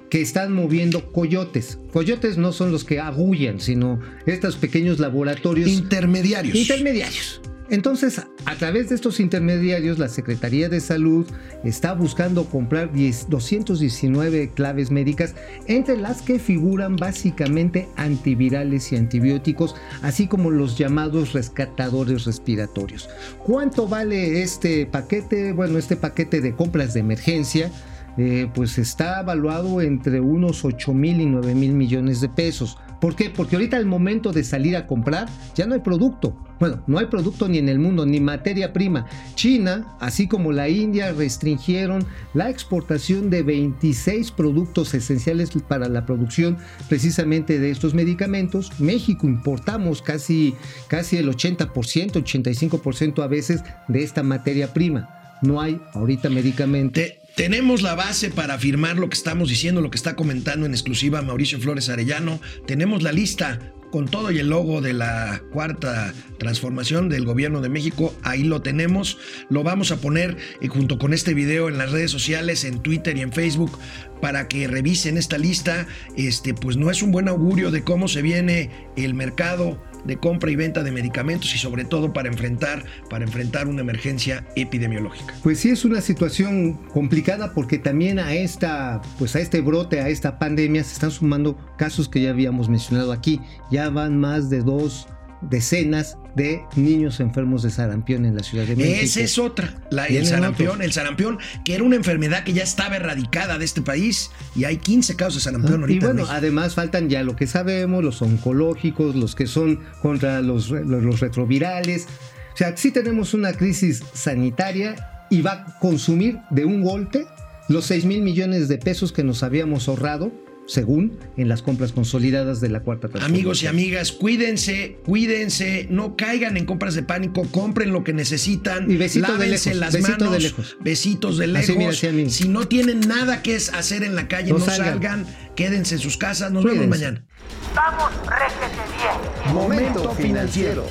que 0.09 0.21
están 0.21 0.53
moviendo 0.53 1.11
coyotes. 1.11 1.79
Coyotes 1.91 2.37
no 2.37 2.51
son 2.51 2.71
los 2.71 2.83
que 2.83 2.99
agullan, 2.99 3.59
sino 3.59 3.99
estos 4.25 4.55
pequeños 4.55 4.99
laboratorios. 4.99 5.69
Intermediarios. 5.69 6.55
Intermediarios. 6.55 7.41
Entonces, 7.69 8.21
a 8.45 8.55
través 8.55 8.89
de 8.89 8.95
estos 8.95 9.19
intermediarios, 9.19 9.99
la 9.99 10.07
Secretaría 10.07 10.69
de 10.69 10.79
Salud 10.79 11.25
está 11.63 11.93
buscando 11.93 12.45
comprar 12.45 12.91
219 12.93 14.51
claves 14.51 14.89
médicas, 14.89 15.35
entre 15.67 15.97
las 15.97 16.21
que 16.21 16.39
figuran 16.39 16.95
básicamente 16.95 17.89
antivirales 17.97 18.91
y 18.91 18.95
antibióticos, 18.95 19.75
así 20.01 20.27
como 20.27 20.49
los 20.49 20.77
llamados 20.77 21.33
rescatadores 21.33 22.25
respiratorios. 22.25 23.09
¿Cuánto 23.45 23.87
vale 23.87 24.41
este 24.41 24.85
paquete? 24.85 25.51
Bueno, 25.51 25.77
este 25.77 25.97
paquete 25.97 26.41
de 26.41 26.55
compras 26.55 26.93
de 26.93 27.01
emergencia. 27.01 27.71
Eh, 28.19 28.49
pues 28.51 28.79
está 28.79 29.19
evaluado 29.19 29.79
entre 29.79 30.19
unos 30.19 30.65
8 30.65 30.91
mil 30.91 31.21
y 31.21 31.27
9 31.27 31.53
mil 31.53 31.73
millones 31.73 32.19
de 32.19 32.29
pesos. 32.29 32.77
¿Por 32.99 33.15
qué? 33.15 33.29
Porque 33.29 33.55
ahorita 33.55 33.77
al 33.77 33.85
momento 33.85 34.31
de 34.31 34.43
salir 34.43 34.75
a 34.75 34.87
comprar 34.87 35.29
ya 35.55 35.65
no 35.65 35.73
hay 35.75 35.81
producto. 35.81 36.35
Bueno, 36.59 36.81
no 36.87 36.97
hay 36.97 37.05
producto 37.05 37.47
ni 37.47 37.59
en 37.59 37.69
el 37.69 37.77
mundo, 37.77 38.05
ni 38.05 38.19
materia 38.19 38.73
prima. 38.73 39.05
China, 39.35 39.95
así 39.99 40.27
como 40.27 40.51
la 40.51 40.69
India, 40.69 41.11
restringieron 41.11 42.05
la 42.33 42.49
exportación 42.49 43.29
de 43.29 43.43
26 43.43 44.31
productos 44.31 44.93
esenciales 44.95 45.51
para 45.67 45.87
la 45.87 46.05
producción 46.07 46.57
precisamente 46.89 47.59
de 47.59 47.69
estos 47.69 47.93
medicamentos. 47.93 48.79
México 48.79 49.27
importamos 49.27 50.01
casi, 50.01 50.55
casi 50.87 51.17
el 51.17 51.29
80%, 51.29 51.69
85% 51.71 53.23
a 53.23 53.27
veces 53.27 53.63
de 53.87 54.03
esta 54.03 54.23
materia 54.23 54.73
prima. 54.73 55.09
No 55.43 55.61
hay 55.61 55.79
ahorita 55.93 56.29
medicamento. 56.29 56.99
Tenemos 57.37 57.83
la 57.83 57.93
base 57.93 58.31
para 58.31 58.55
afirmar 58.55 58.97
lo 58.97 59.09
que 59.09 59.13
estamos 59.13 59.47
diciendo, 59.47 59.79
lo 59.79 59.91
que 59.91 59.95
está 59.95 60.15
comentando 60.15 60.65
en 60.65 60.71
exclusiva 60.71 61.21
Mauricio 61.21 61.59
Flores 61.59 61.87
Arellano. 61.87 62.41
Tenemos 62.65 63.03
la 63.03 63.11
lista 63.11 63.59
con 63.91 64.07
todo 64.07 64.31
y 64.31 64.39
el 64.39 64.49
logo 64.49 64.81
de 64.81 64.93
la 64.93 65.43
cuarta 65.51 66.15
transformación 66.39 67.09
del 67.09 67.25
gobierno 67.25 67.61
de 67.61 67.69
México. 67.69 68.11
Ahí 68.23 68.41
lo 68.41 68.63
tenemos. 68.63 69.19
Lo 69.49 69.61
vamos 69.61 69.91
a 69.91 69.97
poner 69.97 70.35
eh, 70.61 70.67
junto 70.67 70.97
con 70.97 71.13
este 71.13 71.35
video 71.35 71.69
en 71.69 71.77
las 71.77 71.91
redes 71.91 72.09
sociales, 72.09 72.63
en 72.63 72.79
Twitter 72.79 73.15
y 73.15 73.21
en 73.21 73.31
Facebook, 73.31 73.77
para 74.21 74.47
que 74.47 74.67
revisen 74.67 75.17
esta 75.17 75.37
lista. 75.37 75.87
Este, 76.15 76.53
pues 76.53 76.77
no 76.77 76.89
es 76.91 77.01
un 77.01 77.11
buen 77.11 77.27
augurio 77.27 77.71
de 77.71 77.83
cómo 77.83 78.07
se 78.07 78.21
viene 78.21 78.69
el 78.95 79.13
mercado 79.13 79.81
de 80.05 80.17
compra 80.17 80.49
y 80.49 80.55
venta 80.55 80.83
de 80.83 80.91
medicamentos 80.91 81.53
y 81.53 81.57
sobre 81.57 81.83
todo 81.85 82.13
para 82.13 82.29
enfrentar, 82.29 82.85
para 83.09 83.25
enfrentar 83.25 83.67
una 83.67 83.81
emergencia 83.81 84.45
epidemiológica. 84.55 85.35
Pues 85.43 85.59
sí 85.59 85.69
es 85.69 85.85
una 85.85 86.01
situación 86.01 86.73
complicada 86.93 87.53
porque 87.53 87.77
también 87.77 88.19
a 88.19 88.33
esta, 88.33 89.01
pues 89.19 89.35
a 89.35 89.39
este 89.39 89.61
brote, 89.61 89.99
a 89.99 90.09
esta 90.09 90.39
pandemia 90.39 90.83
se 90.83 90.93
están 90.93 91.11
sumando 91.11 91.57
casos 91.77 92.07
que 92.07 92.21
ya 92.21 92.29
habíamos 92.29 92.69
mencionado 92.69 93.11
aquí. 93.11 93.41
Ya 93.69 93.89
van 93.89 94.19
más 94.19 94.49
de 94.49 94.61
dos 94.61 95.07
decenas 95.41 96.17
de 96.35 96.61
niños 96.75 97.19
enfermos 97.19 97.63
de 97.63 97.69
sarampión 97.69 98.25
en 98.25 98.35
la 98.35 98.43
Ciudad 98.43 98.65
de 98.65 98.75
México. 98.75 98.99
Esa 99.01 99.21
es 99.21 99.39
otra, 99.39 99.73
la, 99.89 100.05
el 100.05 100.25
sarampión, 100.25 100.81
el 100.81 100.93
sarampión, 100.93 101.39
que 101.65 101.75
era 101.75 101.83
una 101.83 101.95
enfermedad 101.95 102.43
que 102.43 102.53
ya 102.53 102.63
estaba 102.63 102.95
erradicada 102.95 103.57
de 103.57 103.65
este 103.65 103.81
país 103.81 104.31
y 104.55 104.65
hay 104.65 104.77
15 104.77 105.15
casos 105.15 105.35
de 105.35 105.41
sarampión 105.41 105.81
ahorita. 105.81 106.05
Y 106.05 106.07
bueno, 106.07 106.27
además 106.29 106.75
faltan 106.75 107.09
ya 107.09 107.23
lo 107.23 107.35
que 107.35 107.47
sabemos, 107.47 108.03
los 108.03 108.21
oncológicos, 108.21 109.15
los 109.15 109.35
que 109.35 109.47
son 109.47 109.79
contra 110.01 110.41
los, 110.41 110.69
los 110.69 111.19
retrovirales. 111.19 112.07
O 112.53 112.57
sea, 112.57 112.75
sí 112.75 112.91
tenemos 112.91 113.33
una 113.33 113.53
crisis 113.53 114.03
sanitaria 114.13 114.95
y 115.29 115.41
va 115.41 115.51
a 115.51 115.79
consumir 115.79 116.39
de 116.49 116.65
un 116.65 116.81
golpe 116.81 117.25
los 117.67 117.85
6 117.85 118.05
mil 118.05 118.21
millones 118.21 118.67
de 118.67 118.77
pesos 118.77 119.11
que 119.11 119.23
nos 119.23 119.43
habíamos 119.43 119.87
ahorrado 119.87 120.31
según 120.67 121.17
en 121.37 121.49
las 121.49 121.61
compras 121.61 121.91
consolidadas 121.91 122.61
de 122.61 122.69
la 122.69 122.81
cuarta 122.81 123.09
Amigos 123.21 123.63
y 123.63 123.67
amigas, 123.67 124.11
cuídense, 124.11 124.97
cuídense, 125.05 125.87
no 125.89 126.15
caigan 126.15 126.57
en 126.57 126.65
compras 126.65 126.93
de 126.93 127.03
pánico, 127.03 127.43
compren 127.51 127.91
lo 127.91 128.03
que 128.03 128.13
necesitan, 128.13 128.89
y 128.91 128.97
besito 128.97 129.37
de 129.37 129.47
lejos, 129.47 129.75
las 129.75 129.99
manos, 129.99 130.31
de 130.31 130.39
lejos. 130.39 130.77
besitos 130.81 131.37
de 131.37 131.47
lejos. 131.47 131.97
si 132.29 132.47
no 132.49 132.67
tienen 132.67 132.99
nada 132.99 133.41
que 133.41 133.55
hacer 133.55 134.03
en 134.03 134.15
la 134.15 134.27
calle, 134.27 134.51
no, 134.51 134.59
salgan. 134.59 135.25
quédense 135.55 135.95
en 135.95 136.01
sus 136.01 136.17
casas, 136.17 136.51
nos 136.51 136.63
vemos 136.63 136.87
mañana. 136.87 137.25
Vamos, 137.73 138.11
réjete 138.25 138.81
bien. 138.97 139.53
Momento 139.53 140.13
financiero. 140.15 140.85